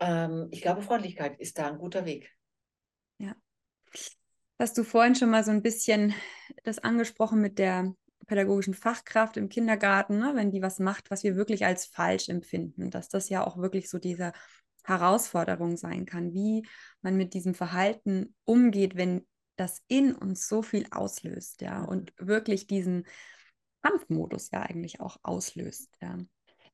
Ähm, 0.00 0.48
ich 0.50 0.60
glaube, 0.60 0.82
Freundlichkeit 0.82 1.38
ist 1.38 1.58
da 1.58 1.68
ein 1.68 1.78
guter 1.78 2.06
Weg. 2.06 2.34
Ja. 3.18 3.36
Hast 4.58 4.76
du 4.76 4.82
vorhin 4.82 5.14
schon 5.14 5.30
mal 5.30 5.44
so 5.44 5.52
ein 5.52 5.62
bisschen 5.62 6.12
das 6.64 6.80
angesprochen 6.80 7.40
mit 7.40 7.60
der 7.60 7.94
pädagogischen 8.26 8.74
Fachkraft 8.74 9.36
im 9.36 9.48
Kindergarten, 9.48 10.18
ne? 10.18 10.32
wenn 10.34 10.50
die 10.50 10.60
was 10.60 10.80
macht, 10.80 11.08
was 11.12 11.22
wir 11.22 11.36
wirklich 11.36 11.66
als 11.66 11.86
falsch 11.86 12.28
empfinden, 12.28 12.90
dass 12.90 13.08
das 13.08 13.28
ja 13.28 13.46
auch 13.46 13.58
wirklich 13.58 13.88
so 13.88 14.00
diese 14.00 14.32
Herausforderung 14.82 15.76
sein 15.76 16.04
kann, 16.04 16.34
wie 16.34 16.66
man 17.00 17.16
mit 17.16 17.32
diesem 17.32 17.54
Verhalten 17.54 18.34
umgeht, 18.44 18.96
wenn 18.96 19.24
das 19.58 19.82
in 19.88 20.14
uns 20.14 20.48
so 20.48 20.62
viel 20.62 20.86
auslöst, 20.90 21.62
ja, 21.62 21.82
Mhm. 21.82 21.88
und 21.88 22.12
wirklich 22.18 22.66
diesen 22.66 23.06
Kampfmodus 23.82 24.50
ja 24.52 24.62
eigentlich 24.62 25.00
auch 25.00 25.18
auslöst, 25.22 25.90
ja. 26.02 26.18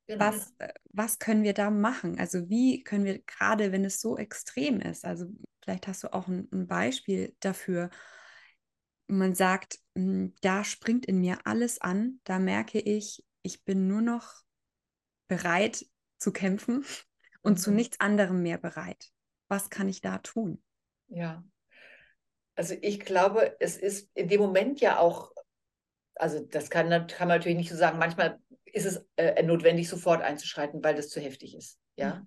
Genau. 0.06 0.30
Was, 0.30 0.54
äh, 0.58 0.72
was 0.92 1.18
können 1.18 1.42
wir 1.44 1.54
da 1.54 1.70
machen? 1.70 2.18
Also 2.20 2.48
wie 2.48 2.84
können 2.84 3.04
wir, 3.04 3.20
gerade 3.20 3.72
wenn 3.72 3.84
es 3.84 4.00
so 4.00 4.16
extrem 4.18 4.80
ist, 4.80 5.04
also 5.04 5.26
vielleicht 5.62 5.88
hast 5.88 6.04
du 6.04 6.12
auch 6.12 6.28
ein, 6.28 6.48
ein 6.52 6.66
Beispiel 6.68 7.36
dafür, 7.40 7.90
man 9.06 9.34
sagt, 9.34 9.80
"Mm, 9.94 10.28
da 10.40 10.64
springt 10.64 11.06
in 11.06 11.20
mir 11.20 11.46
alles 11.46 11.80
an, 11.80 12.20
da 12.24 12.38
merke 12.38 12.78
ich, 12.80 13.24
ich 13.42 13.64
bin 13.64 13.86
nur 13.88 14.00
noch 14.02 14.42
bereit 15.28 15.86
zu 16.18 16.32
kämpfen 16.32 16.84
und 17.42 17.58
zu 17.60 17.70
Mhm. 17.70 17.76
nichts 17.76 18.00
anderem 18.00 18.42
mehr 18.42 18.58
bereit. 18.58 19.10
Was 19.48 19.70
kann 19.70 19.88
ich 19.88 20.00
da 20.00 20.18
tun? 20.18 20.62
Ja. 21.08 21.44
Also 22.56 22.74
ich 22.80 23.00
glaube, 23.00 23.56
es 23.60 23.76
ist 23.76 24.10
in 24.14 24.28
dem 24.28 24.40
Moment 24.40 24.80
ja 24.80 24.98
auch, 24.98 25.32
also 26.14 26.40
das 26.40 26.70
kann, 26.70 26.88
kann 26.88 27.28
man 27.28 27.38
natürlich 27.38 27.58
nicht 27.58 27.70
so 27.70 27.76
sagen, 27.76 27.98
manchmal 27.98 28.38
ist 28.64 28.86
es 28.86 29.04
äh, 29.16 29.42
notwendig, 29.42 29.88
sofort 29.88 30.22
einzuschreiten, 30.22 30.82
weil 30.82 30.94
das 30.94 31.08
zu 31.08 31.20
heftig 31.20 31.56
ist. 31.56 31.78
Ja. 31.96 32.16
Mhm. 32.16 32.26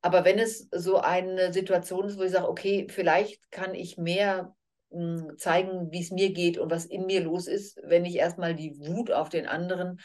Aber 0.00 0.24
wenn 0.24 0.38
es 0.38 0.68
so 0.72 0.98
eine 0.98 1.52
Situation 1.52 2.08
ist, 2.08 2.18
wo 2.18 2.22
ich 2.22 2.32
sage, 2.32 2.48
okay, 2.48 2.88
vielleicht 2.90 3.50
kann 3.50 3.74
ich 3.74 3.98
mehr 3.98 4.54
mh, 4.90 5.36
zeigen, 5.36 5.92
wie 5.92 6.00
es 6.00 6.10
mir 6.10 6.32
geht 6.32 6.58
und 6.58 6.70
was 6.70 6.86
in 6.86 7.06
mir 7.06 7.22
los 7.22 7.46
ist, 7.46 7.78
wenn 7.84 8.04
ich 8.04 8.16
erstmal 8.16 8.54
die 8.54 8.76
Wut 8.78 9.12
auf 9.12 9.28
den 9.28 9.46
anderen 9.46 10.00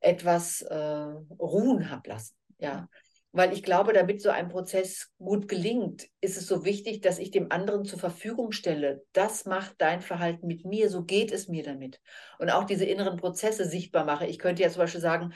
etwas 0.00 0.62
äh, 0.62 0.76
ruhen 0.76 1.90
habe 1.90 2.08
lassen. 2.08 2.34
Ja. 2.58 2.88
Weil 3.32 3.52
ich 3.52 3.62
glaube, 3.62 3.92
damit 3.92 4.20
so 4.20 4.30
ein 4.30 4.48
Prozess 4.48 5.10
gut 5.18 5.46
gelingt, 5.46 6.08
ist 6.20 6.36
es 6.36 6.46
so 6.46 6.64
wichtig, 6.64 7.00
dass 7.00 7.20
ich 7.20 7.30
dem 7.30 7.52
anderen 7.52 7.84
zur 7.84 7.98
Verfügung 7.98 8.50
stelle. 8.50 9.04
Das 9.12 9.44
macht 9.44 9.76
dein 9.78 10.00
Verhalten 10.00 10.48
mit 10.48 10.64
mir, 10.64 10.90
so 10.90 11.04
geht 11.04 11.30
es 11.30 11.46
mir 11.46 11.62
damit. 11.62 12.00
Und 12.38 12.50
auch 12.50 12.64
diese 12.64 12.84
inneren 12.84 13.16
Prozesse 13.16 13.66
sichtbar 13.66 14.04
mache. 14.04 14.26
Ich 14.26 14.38
könnte 14.38 14.62
ja 14.62 14.68
zum 14.68 14.80
Beispiel 14.80 15.00
sagen, 15.00 15.32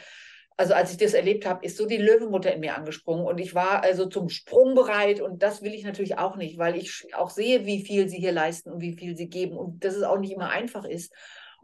also 0.56 0.74
als 0.74 0.92
ich 0.92 0.98
das 0.98 1.14
erlebt 1.14 1.46
habe, 1.46 1.64
ist 1.64 1.76
so 1.76 1.86
die 1.86 1.96
Löwenmutter 1.96 2.52
in 2.52 2.60
mir 2.60 2.76
angesprungen 2.76 3.26
und 3.26 3.38
ich 3.38 3.54
war 3.54 3.82
also 3.82 4.06
zum 4.06 4.28
Sprung 4.28 4.74
bereit 4.74 5.20
und 5.20 5.42
das 5.42 5.62
will 5.62 5.74
ich 5.74 5.82
natürlich 5.82 6.16
auch 6.16 6.36
nicht, 6.36 6.58
weil 6.58 6.76
ich 6.76 7.06
auch 7.14 7.30
sehe, 7.30 7.66
wie 7.66 7.84
viel 7.84 8.08
sie 8.08 8.18
hier 8.18 8.32
leisten 8.32 8.70
und 8.70 8.80
wie 8.80 8.96
viel 8.96 9.16
sie 9.16 9.28
geben 9.28 9.56
und 9.56 9.84
dass 9.84 9.96
es 9.96 10.04
auch 10.04 10.18
nicht 10.18 10.32
immer 10.32 10.50
einfach 10.50 10.84
ist. 10.84 11.12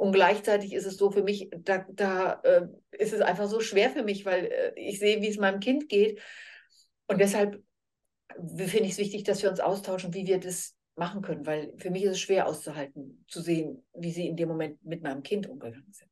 Und 0.00 0.12
gleichzeitig 0.12 0.73
ist 0.73 0.87
es 0.87 0.97
so 0.97 1.11
für 1.11 1.23
mich, 1.23 1.50
da, 1.59 1.85
da 1.90 2.40
äh, 2.42 2.66
ist 2.92 3.12
es 3.12 3.21
einfach 3.21 3.47
so 3.49 3.61
schwer 3.61 3.90
für 3.90 4.02
mich, 4.02 4.25
weil 4.25 4.47
äh, 4.47 4.73
ich 4.75 4.99
sehe, 4.99 5.21
wie 5.21 5.28
es 5.28 5.37
meinem 5.37 5.61
Kind 5.61 5.90
geht. 5.90 6.23
Und 7.07 7.21
deshalb 7.21 7.62
finde 8.33 8.85
ich 8.85 8.92
es 8.92 8.99
wichtig, 8.99 9.25
dass 9.25 9.42
wir 9.42 9.50
uns 9.50 9.61
austauschen, 9.61 10.14
wie 10.14 10.26
wir 10.26 10.40
das 10.40 10.75
machen 10.97 11.21
können, 11.21 11.45
weil 11.45 11.75
für 11.76 11.90
mich 11.90 12.04
ist 12.04 12.12
es 12.12 12.21
schwer 12.21 12.47
auszuhalten, 12.47 13.26
zu 13.28 13.42
sehen, 13.42 13.85
wie 13.92 14.11
sie 14.11 14.26
in 14.26 14.38
dem 14.38 14.49
Moment 14.49 14.83
mit 14.83 15.02
meinem 15.02 15.23
Kind 15.23 15.47
umgegangen 15.47 15.92
sind. 15.92 16.09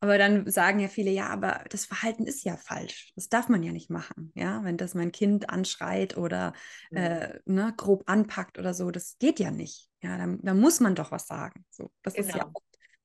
Aber 0.00 0.18
dann 0.18 0.48
sagen 0.50 0.78
ja 0.78 0.88
viele, 0.88 1.10
ja, 1.10 1.28
aber 1.28 1.64
das 1.70 1.86
Verhalten 1.86 2.26
ist 2.26 2.44
ja 2.44 2.58
falsch. 2.58 3.12
Das 3.16 3.30
darf 3.30 3.48
man 3.48 3.62
ja 3.62 3.72
nicht 3.72 3.88
machen. 3.88 4.32
Ja, 4.34 4.62
wenn 4.64 4.76
das 4.76 4.94
mein 4.94 5.12
Kind 5.12 5.48
anschreit 5.48 6.18
oder 6.18 6.52
Mhm. 6.90 6.96
äh, 6.98 7.40
ne, 7.46 7.72
grob 7.74 8.02
anpackt 8.04 8.58
oder 8.58 8.74
so, 8.74 8.90
das 8.90 9.16
geht 9.18 9.40
ja 9.40 9.50
nicht. 9.50 9.88
Ja, 10.02 10.18
da, 10.18 10.36
da 10.42 10.52
muss 10.52 10.80
man 10.80 10.94
doch 10.94 11.10
was 11.10 11.26
sagen. 11.26 11.64
So, 11.70 11.90
das 12.02 12.14
ist 12.14 12.28
ja 12.28 12.44
Genau. 12.44 12.52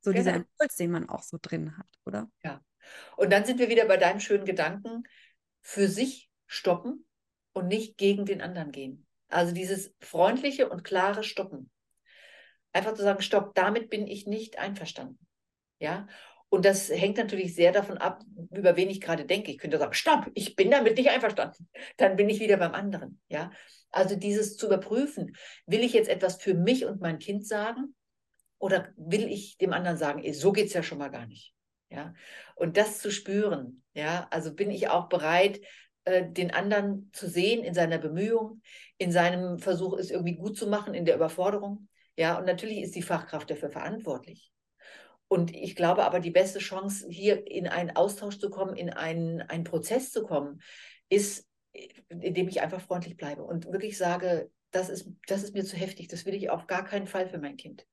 So 0.01 0.11
dieser 0.11 0.33
Genau. 0.33 0.45
Impuls, 0.45 0.75
den 0.75 0.91
man 0.91 1.09
auch 1.09 1.23
so 1.23 1.37
drin 1.41 1.77
hat, 1.77 1.87
oder? 2.05 2.29
Und 3.17 3.31
dann 3.31 3.45
sind 3.45 3.59
wir 3.59 3.69
wieder 3.69 3.85
bei 3.85 3.97
deinem 3.97 4.19
schönen 4.19 4.45
Gedanken, 4.45 5.03
für 5.61 5.87
sich 5.87 6.29
stoppen 6.47 7.05
und 7.53 7.67
nicht 7.67 7.97
gegen 7.97 8.25
den 8.25 8.41
anderen 8.41 8.71
gehen. 8.71 9.05
Also 9.29 9.53
dieses 9.53 9.93
freundliche 10.01 10.69
und 10.69 10.83
klare 10.83 11.23
Stoppen. 11.23 11.69
Einfach 12.73 12.93
zu 12.93 13.03
sagen, 13.03 13.21
stopp, 13.21 13.53
damit 13.55 13.89
bin 13.89 14.07
ich 14.07 14.27
nicht 14.27 14.57
einverstanden. 14.59 15.19
Ja. 15.79 16.07
Und 16.49 16.65
das 16.65 16.89
hängt 16.89 17.17
natürlich 17.17 17.55
sehr 17.55 17.71
davon 17.71 17.97
ab, 17.97 18.23
über 18.51 18.75
wen 18.75 18.89
ich 18.89 18.99
gerade 18.99 19.25
denke. 19.25 19.51
Ich 19.51 19.57
könnte 19.57 19.77
sagen, 19.77 19.93
stopp, 19.93 20.29
ich 20.33 20.55
bin 20.55 20.69
damit 20.69 20.97
nicht 20.97 21.09
einverstanden. 21.09 21.69
Dann 21.95 22.17
bin 22.17 22.27
ich 22.29 22.41
wieder 22.41 22.57
beim 22.57 22.73
anderen. 22.73 23.21
Ja. 23.29 23.51
Also 23.89 24.15
dieses 24.15 24.57
zu 24.57 24.65
überprüfen, 24.65 25.35
will 25.65 25.81
ich 25.81 25.93
jetzt 25.93 26.09
etwas 26.09 26.41
für 26.41 26.53
mich 26.53 26.85
und 26.85 26.99
mein 26.99 27.19
Kind 27.19 27.47
sagen? 27.47 27.95
Oder 28.61 28.89
will 28.95 29.27
ich 29.27 29.57
dem 29.57 29.73
anderen 29.73 29.97
sagen, 29.97 30.21
so 30.33 30.51
geht 30.51 30.67
es 30.67 30.73
ja 30.73 30.83
schon 30.83 30.99
mal 30.99 31.09
gar 31.09 31.25
nicht. 31.25 31.55
Ja. 31.89 32.13
Und 32.55 32.77
das 32.77 32.99
zu 32.99 33.11
spüren, 33.11 33.81
ja, 33.93 34.27
also 34.29 34.53
bin 34.53 34.69
ich 34.69 34.87
auch 34.87 35.09
bereit, 35.09 35.59
äh, 36.05 36.29
den 36.29 36.51
anderen 36.51 37.09
zu 37.11 37.27
sehen 37.27 37.63
in 37.63 37.73
seiner 37.73 37.97
Bemühung, 37.97 38.61
in 38.99 39.11
seinem 39.11 39.57
Versuch, 39.57 39.97
es 39.97 40.11
irgendwie 40.11 40.35
gut 40.35 40.57
zu 40.57 40.67
machen, 40.67 40.93
in 40.93 41.05
der 41.05 41.15
Überforderung. 41.15 41.87
Ja, 42.15 42.37
und 42.37 42.45
natürlich 42.45 42.81
ist 42.81 42.95
die 42.95 43.01
Fachkraft 43.01 43.49
dafür 43.49 43.71
verantwortlich. 43.71 44.51
Und 45.27 45.55
ich 45.55 45.75
glaube 45.75 46.03
aber, 46.03 46.19
die 46.19 46.29
beste 46.29 46.59
Chance, 46.59 47.07
hier 47.09 47.47
in 47.47 47.67
einen 47.67 47.95
Austausch 47.95 48.37
zu 48.37 48.51
kommen, 48.51 48.75
in 48.75 48.91
einen, 48.91 49.41
einen 49.41 49.63
Prozess 49.63 50.11
zu 50.11 50.21
kommen, 50.21 50.61
ist, 51.09 51.47
indem 52.09 52.47
ich 52.47 52.61
einfach 52.61 52.81
freundlich 52.81 53.17
bleibe 53.17 53.43
und 53.43 53.65
wirklich 53.71 53.97
sage, 53.97 54.51
das 54.69 54.89
ist, 54.89 55.09
das 55.25 55.41
ist 55.41 55.55
mir 55.55 55.65
zu 55.65 55.77
heftig, 55.77 56.09
das 56.09 56.27
will 56.27 56.35
ich 56.35 56.51
auf 56.51 56.67
gar 56.67 56.85
keinen 56.85 57.07
Fall 57.07 57.27
für 57.27 57.39
mein 57.39 57.57
Kind. 57.57 57.87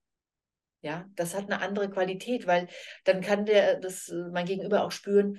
Ja, 0.81 1.07
das 1.17 1.35
hat 1.35 1.45
eine 1.45 1.61
andere 1.61 1.91
Qualität, 1.91 2.47
weil 2.47 2.69
dann 3.05 3.21
kann 3.21 3.45
der, 3.47 3.81
das, 3.81 4.09
äh, 4.09 4.29
mein 4.33 4.47
Gegenüber 4.47 4.85
auch 4.85 4.93
spüren, 4.93 5.39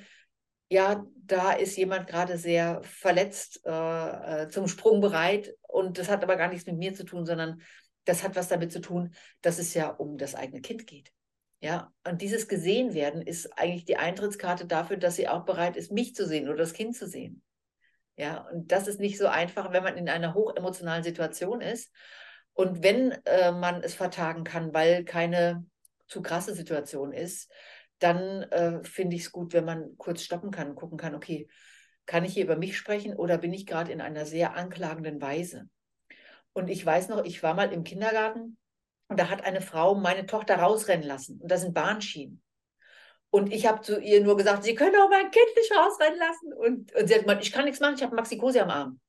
ja, 0.70 1.04
da 1.16 1.54
ist 1.54 1.78
jemand 1.78 2.08
gerade 2.08 2.38
sehr 2.38 2.82
verletzt, 2.84 3.62
äh, 3.66 4.44
äh, 4.44 4.50
zum 4.50 4.68
Sprung 4.68 5.02
bereit 5.02 5.56
und 5.62 5.98
das 5.98 6.10
hat 6.10 6.24
aber 6.24 6.36
gar 6.36 6.50
nichts 6.50 6.68
mit 6.68 6.78
mir 6.78 6.94
zu 6.94 7.06
tun, 7.06 7.26
sondern 7.26 7.62
das 8.06 8.24
hat 8.24 8.36
was 8.36 8.50
damit 8.50 8.72
zu 8.72 8.80
tun, 8.80 9.14
dass 9.42 9.60
es 9.60 9.74
ja 9.74 9.90
um 9.90 10.18
das 10.18 10.36
eigene 10.36 10.62
Kind 10.62 10.86
geht. 10.86 11.12
Ja, 11.62 11.92
und 12.08 12.22
dieses 12.22 12.48
gesehen 12.48 12.94
werden 12.94 13.22
ist 13.22 13.58
eigentlich 13.58 13.86
die 13.86 13.98
Eintrittskarte 13.98 14.66
dafür, 14.66 14.98
dass 14.98 15.16
sie 15.16 15.28
auch 15.28 15.44
bereit 15.44 15.76
ist, 15.76 15.92
mich 15.92 16.16
zu 16.16 16.26
sehen 16.26 16.48
oder 16.48 16.58
das 16.58 16.74
Kind 16.74 16.96
zu 16.96 17.08
sehen. 17.08 17.42
Ja, 18.16 18.48
und 18.52 18.72
das 18.72 18.88
ist 18.88 19.00
nicht 19.00 19.18
so 19.18 19.28
einfach, 19.28 19.72
wenn 19.72 19.84
man 19.84 19.98
in 19.98 20.10
einer 20.10 20.34
hochemotionalen 20.34 21.04
Situation 21.04 21.62
ist. 21.62 21.92
Und 22.60 22.84
wenn 22.84 23.12
äh, 23.24 23.54
man 23.54 23.82
es 23.84 23.94
vertagen 23.94 24.44
kann, 24.44 24.74
weil 24.74 25.06
keine 25.06 25.66
zu 26.08 26.22
krasse 26.22 26.54
Situation 26.54 27.14
ist, 27.14 27.50
dann 28.00 28.42
äh, 28.52 28.84
finde 28.84 29.16
ich 29.16 29.22
es 29.22 29.32
gut, 29.32 29.54
wenn 29.54 29.64
man 29.64 29.98
kurz 29.98 30.24
stoppen 30.24 30.52
kann 30.52 30.76
gucken 30.76 30.98
kann, 30.98 31.16
okay, 31.16 31.48
kann 32.06 32.26
ich 32.26 32.34
hier 32.34 32.44
über 32.44 32.58
mich 32.58 32.76
sprechen 32.76 33.16
oder 33.16 33.38
bin 33.38 33.54
ich 33.54 33.66
gerade 33.66 33.94
in 33.94 34.02
einer 34.02 34.26
sehr 34.26 34.58
anklagenden 34.58 35.22
Weise? 35.22 35.70
Und 36.52 36.68
ich 36.68 36.86
weiß 36.86 37.08
noch, 37.08 37.24
ich 37.24 37.42
war 37.44 37.54
mal 37.54 37.72
im 37.72 37.86
Kindergarten 37.86 38.58
und 39.08 39.18
da 39.18 39.30
hat 39.30 39.46
eine 39.46 39.62
Frau 39.62 39.96
meine 39.96 40.26
Tochter 40.26 40.58
rausrennen 40.58 41.08
lassen 41.08 41.40
und 41.40 41.50
da 41.50 41.56
sind 41.56 41.74
Bahnschienen. 41.74 42.44
Und 43.30 43.54
ich 43.54 43.68
habe 43.68 43.80
zu 43.80 44.02
ihr 44.02 44.22
nur 44.22 44.36
gesagt, 44.36 44.66
Sie 44.66 44.76
können 44.76 44.96
doch 44.96 45.10
mein 45.10 45.32
Kind 45.32 45.56
nicht 45.56 45.72
rausrennen 45.74 46.20
lassen. 46.20 46.52
Und, 46.52 46.94
und 46.94 47.08
sie 47.08 47.14
hat 47.14 47.22
gemeint, 47.22 47.42
ich 47.42 47.54
kann 47.54 47.64
nichts 47.64 47.80
machen, 47.80 47.96
ich 47.96 48.04
habe 48.04 48.18
Maxikose 48.18 48.62
am 48.62 48.70
Arm. 48.70 49.00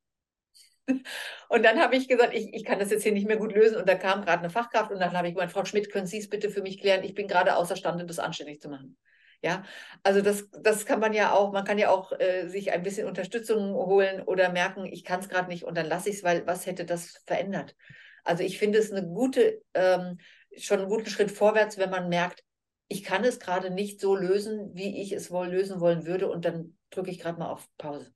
Und 1.49 1.65
dann 1.65 1.81
habe 1.81 1.97
ich 1.97 2.09
gesagt, 2.09 2.35
ich, 2.35 2.53
ich 2.55 2.65
kann 2.65 2.79
das 2.79 2.91
jetzt 2.91 3.03
hier 3.03 3.13
nicht 3.13 3.27
mehr 3.27 3.37
gut 3.37 3.55
lösen. 3.55 3.77
Und 3.77 3.89
da 3.89 3.95
kam 3.95 4.23
gerade 4.23 4.41
eine 4.41 4.51
Fachkraft 4.51 4.91
und 4.91 5.01
dann 5.01 5.17
habe 5.17 5.29
ich 5.29 5.35
gemeint, 5.35 5.53
Frau 5.53 5.65
Schmidt, 5.65 5.91
können 5.91 6.07
Sie 6.07 6.19
es 6.19 6.29
bitte 6.29 6.51
für 6.51 6.63
mich 6.63 6.81
klären? 6.81 7.05
Ich 7.05 7.15
bin 7.15 7.29
gerade 7.29 7.57
außerstande, 7.57 8.05
das 8.07 8.19
anständig 8.19 8.61
zu 8.61 8.69
machen. 8.69 8.97
Ja, 9.43 9.65
also 10.03 10.21
das, 10.21 10.51
das 10.51 10.85
kann 10.85 11.01
man 11.01 11.15
ja 11.15 11.33
auch, 11.33 11.53
man 11.53 11.65
kann 11.65 11.79
ja 11.79 11.89
auch 11.91 12.13
äh, 12.19 12.47
sich 12.49 12.73
ein 12.73 12.83
bisschen 12.83 13.07
Unterstützung 13.09 13.73
holen 13.75 14.21
oder 14.23 14.51
merken, 14.51 14.85
ich 14.85 15.03
kann 15.03 15.21
es 15.21 15.31
gerade 15.31 15.49
nicht 15.49 15.65
und 15.65 15.79
dann 15.79 15.87
lasse 15.87 16.11
ich 16.11 16.17
es, 16.17 16.23
weil 16.23 16.47
was 16.47 16.67
hätte 16.67 16.85
das 16.85 17.23
verändert? 17.27 17.75
Also 18.23 18.43
ich 18.43 18.59
finde 18.59 18.79
es 18.79 18.93
eine 18.93 19.07
gute, 19.07 19.63
ähm, 19.73 20.19
schon 20.59 20.81
einen 20.81 20.91
guten 20.91 21.09
Schritt 21.09 21.31
vorwärts, 21.31 21.79
wenn 21.79 21.89
man 21.89 22.11
merkt, 22.11 22.45
ich 22.89 23.03
kann 23.03 23.25
es 23.25 23.41
gerade 23.41 23.71
nicht 23.71 23.99
so 23.99 24.15
lösen, 24.15 24.75
wie 24.75 25.01
ich 25.01 25.13
es 25.13 25.31
wohl 25.31 25.47
lösen 25.47 25.81
wollen 25.81 26.05
würde 26.05 26.29
und 26.31 26.45
dann 26.45 26.77
drücke 26.91 27.11
ich 27.11 27.19
gerade 27.19 27.39
mal 27.39 27.51
auf 27.51 27.67
Pause. 27.79 28.13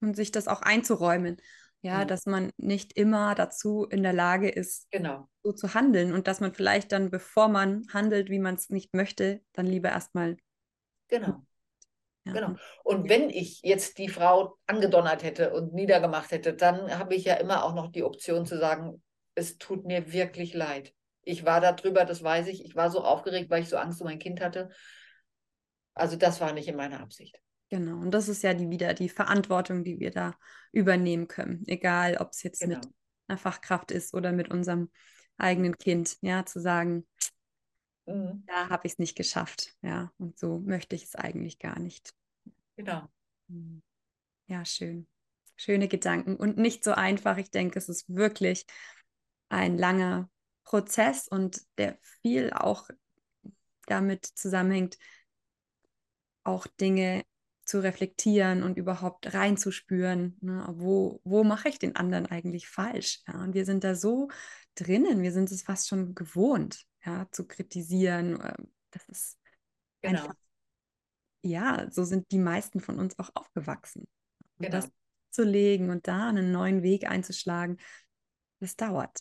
Und 0.00 0.14
sich 0.14 0.30
das 0.30 0.48
auch 0.48 0.62
einzuräumen. 0.62 1.36
Ja, 1.82 2.04
Mhm. 2.04 2.08
dass 2.08 2.26
man 2.26 2.50
nicht 2.56 2.94
immer 2.94 3.34
dazu 3.34 3.84
in 3.84 4.02
der 4.02 4.12
Lage 4.12 4.48
ist, 4.48 4.90
Genau. 4.90 5.28
so 5.42 5.52
zu 5.52 5.74
handeln 5.74 6.12
und 6.12 6.26
dass 6.26 6.40
man 6.40 6.54
vielleicht 6.54 6.90
dann, 6.90 7.10
bevor 7.10 7.48
man 7.48 7.86
handelt, 7.92 8.30
wie 8.30 8.38
man 8.38 8.54
es 8.54 8.70
nicht 8.70 8.94
möchte, 8.94 9.42
dann 9.52 9.66
lieber 9.66 9.90
erstmal. 9.90 10.36
Genau. 11.08 11.46
Ja. 12.24 12.32
Genau. 12.32 12.56
Und 12.82 13.08
wenn 13.08 13.30
ich 13.30 13.60
jetzt 13.62 13.98
die 13.98 14.08
Frau 14.08 14.58
angedonnert 14.66 15.22
hätte 15.22 15.52
und 15.52 15.74
niedergemacht 15.74 16.32
hätte, 16.32 16.54
dann 16.54 16.98
habe 16.98 17.14
ich 17.14 17.24
ja 17.24 17.34
immer 17.34 17.62
auch 17.62 17.74
noch 17.74 17.92
die 17.92 18.02
Option 18.02 18.46
zu 18.46 18.58
sagen, 18.58 19.00
es 19.34 19.58
tut 19.58 19.84
mir 19.84 20.12
wirklich 20.12 20.54
leid. 20.54 20.92
Ich 21.22 21.44
war 21.44 21.60
da 21.60 21.72
drüber, 21.72 22.04
das 22.04 22.22
weiß 22.22 22.48
ich. 22.48 22.64
Ich 22.64 22.74
war 22.74 22.90
so 22.90 23.04
aufgeregt, 23.04 23.50
weil 23.50 23.62
ich 23.62 23.68
so 23.68 23.76
Angst 23.76 24.00
um 24.00 24.06
mein 24.06 24.18
Kind 24.18 24.40
hatte. 24.40 24.70
Also 25.94 26.16
das 26.16 26.40
war 26.40 26.52
nicht 26.52 26.68
in 26.68 26.76
meiner 26.76 27.00
Absicht. 27.00 27.40
Genau, 27.68 27.98
und 27.98 28.12
das 28.12 28.28
ist 28.28 28.42
ja 28.42 28.54
die, 28.54 28.70
wieder 28.70 28.94
die 28.94 29.08
Verantwortung, 29.08 29.82
die 29.82 29.98
wir 29.98 30.10
da 30.12 30.34
übernehmen 30.72 31.26
können. 31.26 31.64
Egal, 31.66 32.16
ob 32.18 32.30
es 32.30 32.42
jetzt 32.42 32.60
Genau. 32.62 32.76
mit 32.76 32.88
einer 33.28 33.38
Fachkraft 33.38 33.90
ist 33.90 34.14
oder 34.14 34.32
mit 34.32 34.50
unserem 34.50 34.90
eigenen 35.36 35.76
Kind, 35.76 36.16
ja, 36.20 36.46
zu 36.46 36.60
sagen, 36.60 37.06
Mhm. 38.06 38.44
da 38.46 38.68
habe 38.68 38.86
ich 38.86 38.92
es 38.94 38.98
nicht 38.98 39.16
geschafft, 39.16 39.74
ja, 39.82 40.12
und 40.18 40.38
so 40.38 40.60
möchte 40.60 40.94
ich 40.94 41.04
es 41.04 41.14
eigentlich 41.16 41.58
gar 41.58 41.78
nicht. 41.78 42.14
Genau. 42.76 43.08
Hm. 43.48 43.82
Ja, 44.46 44.64
schön. 44.64 45.08
Schöne 45.56 45.88
Gedanken 45.88 46.36
und 46.36 46.58
nicht 46.58 46.84
so 46.84 46.92
einfach. 46.92 47.38
Ich 47.38 47.50
denke, 47.50 47.78
es 47.78 47.88
ist 47.88 48.14
wirklich 48.14 48.66
ein 49.48 49.78
langer 49.78 50.30
Prozess 50.64 51.28
und 51.28 51.62
der 51.78 51.98
viel 52.22 52.52
auch 52.52 52.88
damit 53.86 54.26
zusammenhängt, 54.26 54.98
auch 56.44 56.66
Dinge 56.66 57.24
zu 57.66 57.82
reflektieren 57.82 58.62
und 58.62 58.78
überhaupt 58.78 59.34
reinzuspüren, 59.34 60.38
ne, 60.40 60.66
wo, 60.76 61.20
wo 61.24 61.44
mache 61.44 61.68
ich 61.68 61.78
den 61.78 61.96
anderen 61.96 62.26
eigentlich 62.26 62.68
falsch? 62.68 63.22
Ja? 63.26 63.42
Und 63.42 63.54
wir 63.54 63.64
sind 63.66 63.84
da 63.84 63.94
so 63.94 64.28
drinnen, 64.76 65.22
wir 65.22 65.32
sind 65.32 65.50
es 65.50 65.62
fast 65.62 65.88
schon 65.88 66.14
gewohnt, 66.14 66.84
ja, 67.04 67.26
zu 67.32 67.46
kritisieren. 67.46 68.38
ähm, 68.42 68.72
Das 68.90 69.08
ist 69.08 69.38
Genau. 70.02 70.22
einfach, 70.22 70.34
ja, 71.42 71.90
so 71.90 72.04
sind 72.04 72.30
die 72.30 72.38
meisten 72.38 72.80
von 72.80 72.98
uns 72.98 73.18
auch 73.18 73.30
aufgewachsen. 73.34 74.06
Und 74.58 74.66
Genau. 74.66 74.76
das 74.76 74.90
zu 75.30 75.42
legen 75.42 75.90
und 75.90 76.06
da 76.08 76.28
einen 76.28 76.52
neuen 76.52 76.82
Weg 76.82 77.08
einzuschlagen, 77.10 77.78
das 78.60 78.76
dauert. 78.76 79.18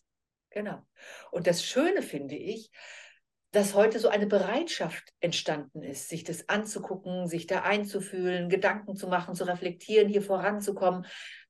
Genau. 0.51 0.85
Und 1.31 1.47
das 1.47 1.65
Schöne 1.65 2.01
finde 2.01 2.35
ich, 2.35 2.71
dass 3.55 3.73
heute 3.73 3.99
so 3.99 4.09
eine 4.09 4.27
Bereitschaft 4.27 5.13
entstanden 5.21 5.81
ist, 5.81 6.09
sich 6.09 6.25
das 6.25 6.49
anzugucken, 6.49 7.27
sich 7.27 7.47
da 7.47 7.61
einzufühlen, 7.61 8.49
Gedanken 8.49 8.97
zu 8.97 9.07
machen, 9.07 9.33
zu 9.33 9.45
reflektieren, 9.45 10.09
hier 10.09 10.21
voranzukommen. 10.21 11.05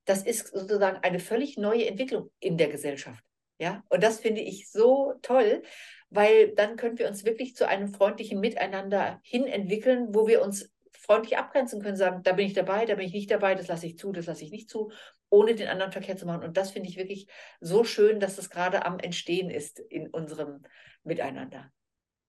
Das 0.05 0.21
ist 0.21 0.49
sozusagen 0.49 0.99
eine 1.01 1.19
völlig 1.19 1.57
neue 1.57 1.87
Entwicklung 1.87 2.29
in 2.39 2.57
der 2.57 2.67
Gesellschaft. 2.67 3.23
Ja, 3.57 3.83
und 3.89 4.03
das 4.03 4.19
finde 4.19 4.41
ich 4.41 4.69
so 4.69 5.13
toll, 5.23 5.63
weil 6.11 6.53
dann 6.53 6.75
können 6.75 6.99
wir 6.99 7.07
uns 7.07 7.25
wirklich 7.25 7.55
zu 7.55 7.67
einem 7.67 7.91
freundlichen 7.91 8.39
Miteinander 8.39 9.19
hin 9.23 9.47
entwickeln, 9.47 10.13
wo 10.13 10.27
wir 10.27 10.43
uns 10.43 10.69
freundlich 10.91 11.39
abgrenzen 11.39 11.81
können, 11.81 11.97
sagen, 11.97 12.21
da 12.21 12.33
bin 12.33 12.45
ich 12.45 12.53
dabei, 12.53 12.85
da 12.85 12.93
bin 12.93 13.07
ich 13.07 13.13
nicht 13.13 13.31
dabei, 13.31 13.55
das 13.55 13.67
lasse 13.67 13.87
ich 13.87 13.97
zu, 13.97 14.11
das 14.11 14.27
lasse 14.27 14.43
ich 14.43 14.51
nicht 14.51 14.69
zu, 14.69 14.91
ohne 15.29 15.55
den 15.55 15.69
anderen 15.69 15.91
Verkehr 15.91 16.17
zu 16.17 16.27
machen. 16.27 16.43
Und 16.43 16.55
das 16.55 16.69
finde 16.69 16.87
ich 16.87 16.97
wirklich 16.97 17.25
so 17.61 17.83
schön, 17.83 18.19
dass 18.19 18.35
das 18.35 18.51
gerade 18.51 18.85
am 18.85 18.99
Entstehen 18.99 19.49
ist 19.49 19.79
in 19.79 20.07
unserem 20.07 20.61
Miteinander. 21.03 21.71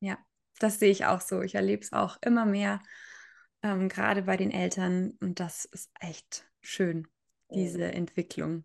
Ja, 0.01 0.19
das 0.59 0.79
sehe 0.79 0.91
ich 0.91 1.07
auch 1.07 1.21
so. 1.21 1.43
Ich 1.43 1.55
erlebe 1.55 1.83
es 1.83 1.93
auch 1.93 2.19
immer 2.23 2.45
mehr, 2.47 2.83
ähm, 3.63 3.89
gerade 3.89 4.23
bei 4.23 4.37
den 4.37 4.51
Eltern. 4.51 5.13
Und 5.21 5.41
das 5.41 5.65
ist 5.67 5.91
echt 6.01 6.47
schön, 6.61 7.09
diese 7.55 7.85
Mhm. 7.85 7.93
Entwicklung 7.93 8.65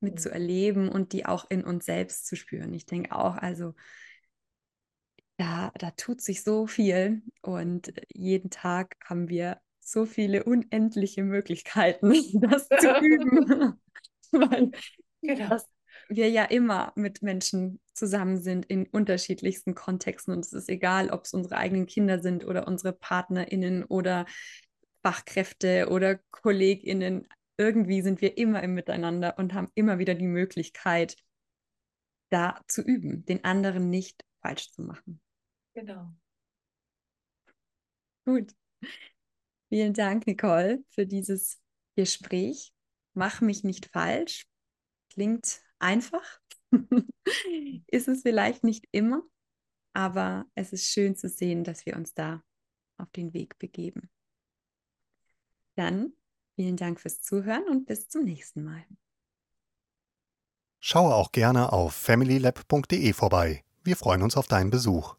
mitzuerleben 0.00 0.88
und 0.88 1.12
die 1.12 1.26
auch 1.26 1.46
in 1.50 1.64
uns 1.64 1.86
selbst 1.86 2.26
zu 2.26 2.36
spüren. 2.36 2.74
Ich 2.74 2.86
denke 2.86 3.14
auch, 3.14 3.36
also 3.36 3.74
da, 5.36 5.70
da 5.78 5.90
tut 5.92 6.20
sich 6.20 6.42
so 6.42 6.66
viel 6.66 7.22
und 7.42 7.92
jeden 8.12 8.50
Tag 8.50 8.96
haben 9.04 9.28
wir 9.28 9.60
so 9.80 10.06
viele 10.06 10.44
unendliche 10.44 11.24
Möglichkeiten, 11.24 12.12
das 12.40 12.72
zu 12.76 12.92
üben. 12.98 13.80
Weil 14.32 14.72
Genau. 15.22 15.48
dass 15.48 15.66
wir 16.08 16.28
ja 16.30 16.44
immer 16.44 16.92
mit 16.94 17.22
Menschen 17.22 17.80
zusammen 17.94 18.40
sind 18.40 18.66
in 18.66 18.86
unterschiedlichsten 18.86 19.74
Kontexten 19.74 20.34
und 20.34 20.40
es 20.44 20.52
ist 20.52 20.68
egal, 20.68 21.10
ob 21.10 21.24
es 21.24 21.34
unsere 21.34 21.56
eigenen 21.56 21.86
Kinder 21.86 22.20
sind 22.20 22.44
oder 22.44 22.66
unsere 22.66 22.92
PartnerInnen 22.92 23.84
oder 23.84 24.26
Fachkräfte 25.02 25.88
oder 25.90 26.18
KollegInnen. 26.30 27.28
Irgendwie 27.58 28.02
sind 28.02 28.20
wir 28.20 28.38
immer 28.38 28.62
im 28.62 28.74
Miteinander 28.74 29.38
und 29.38 29.54
haben 29.54 29.68
immer 29.74 29.98
wieder 29.98 30.14
die 30.14 30.26
Möglichkeit, 30.26 31.16
da 32.30 32.60
zu 32.66 32.82
üben, 32.82 33.24
den 33.26 33.44
anderen 33.44 33.90
nicht 33.90 34.24
falsch 34.40 34.70
zu 34.72 34.82
machen. 34.82 35.20
Genau. 35.74 36.14
Gut. 38.24 38.54
Vielen 39.68 39.94
Dank, 39.94 40.26
Nicole, 40.26 40.82
für 40.90 41.06
dieses 41.06 41.60
Gespräch. 41.96 42.72
Mach 43.14 43.40
mich 43.40 43.64
nicht 43.64 43.86
falsch. 43.92 44.46
Klingt 45.10 45.62
einfach. 45.82 46.40
ist 47.88 48.08
es 48.08 48.22
vielleicht 48.22 48.64
nicht 48.64 48.86
immer, 48.92 49.22
aber 49.92 50.46
es 50.54 50.72
ist 50.72 50.86
schön 50.86 51.16
zu 51.16 51.28
sehen, 51.28 51.64
dass 51.64 51.84
wir 51.84 51.96
uns 51.96 52.14
da 52.14 52.42
auf 52.96 53.10
den 53.10 53.34
Weg 53.34 53.58
begeben. 53.58 54.10
Dann 55.74 56.12
vielen 56.54 56.76
Dank 56.76 57.00
fürs 57.00 57.20
Zuhören 57.20 57.68
und 57.68 57.86
bis 57.86 58.08
zum 58.08 58.24
nächsten 58.24 58.64
Mal. 58.64 58.84
Schaue 60.80 61.14
auch 61.14 61.32
gerne 61.32 61.72
auf 61.72 61.94
familylab.de 61.94 63.12
vorbei. 63.12 63.64
Wir 63.84 63.96
freuen 63.96 64.22
uns 64.22 64.36
auf 64.36 64.48
deinen 64.48 64.70
Besuch. 64.70 65.16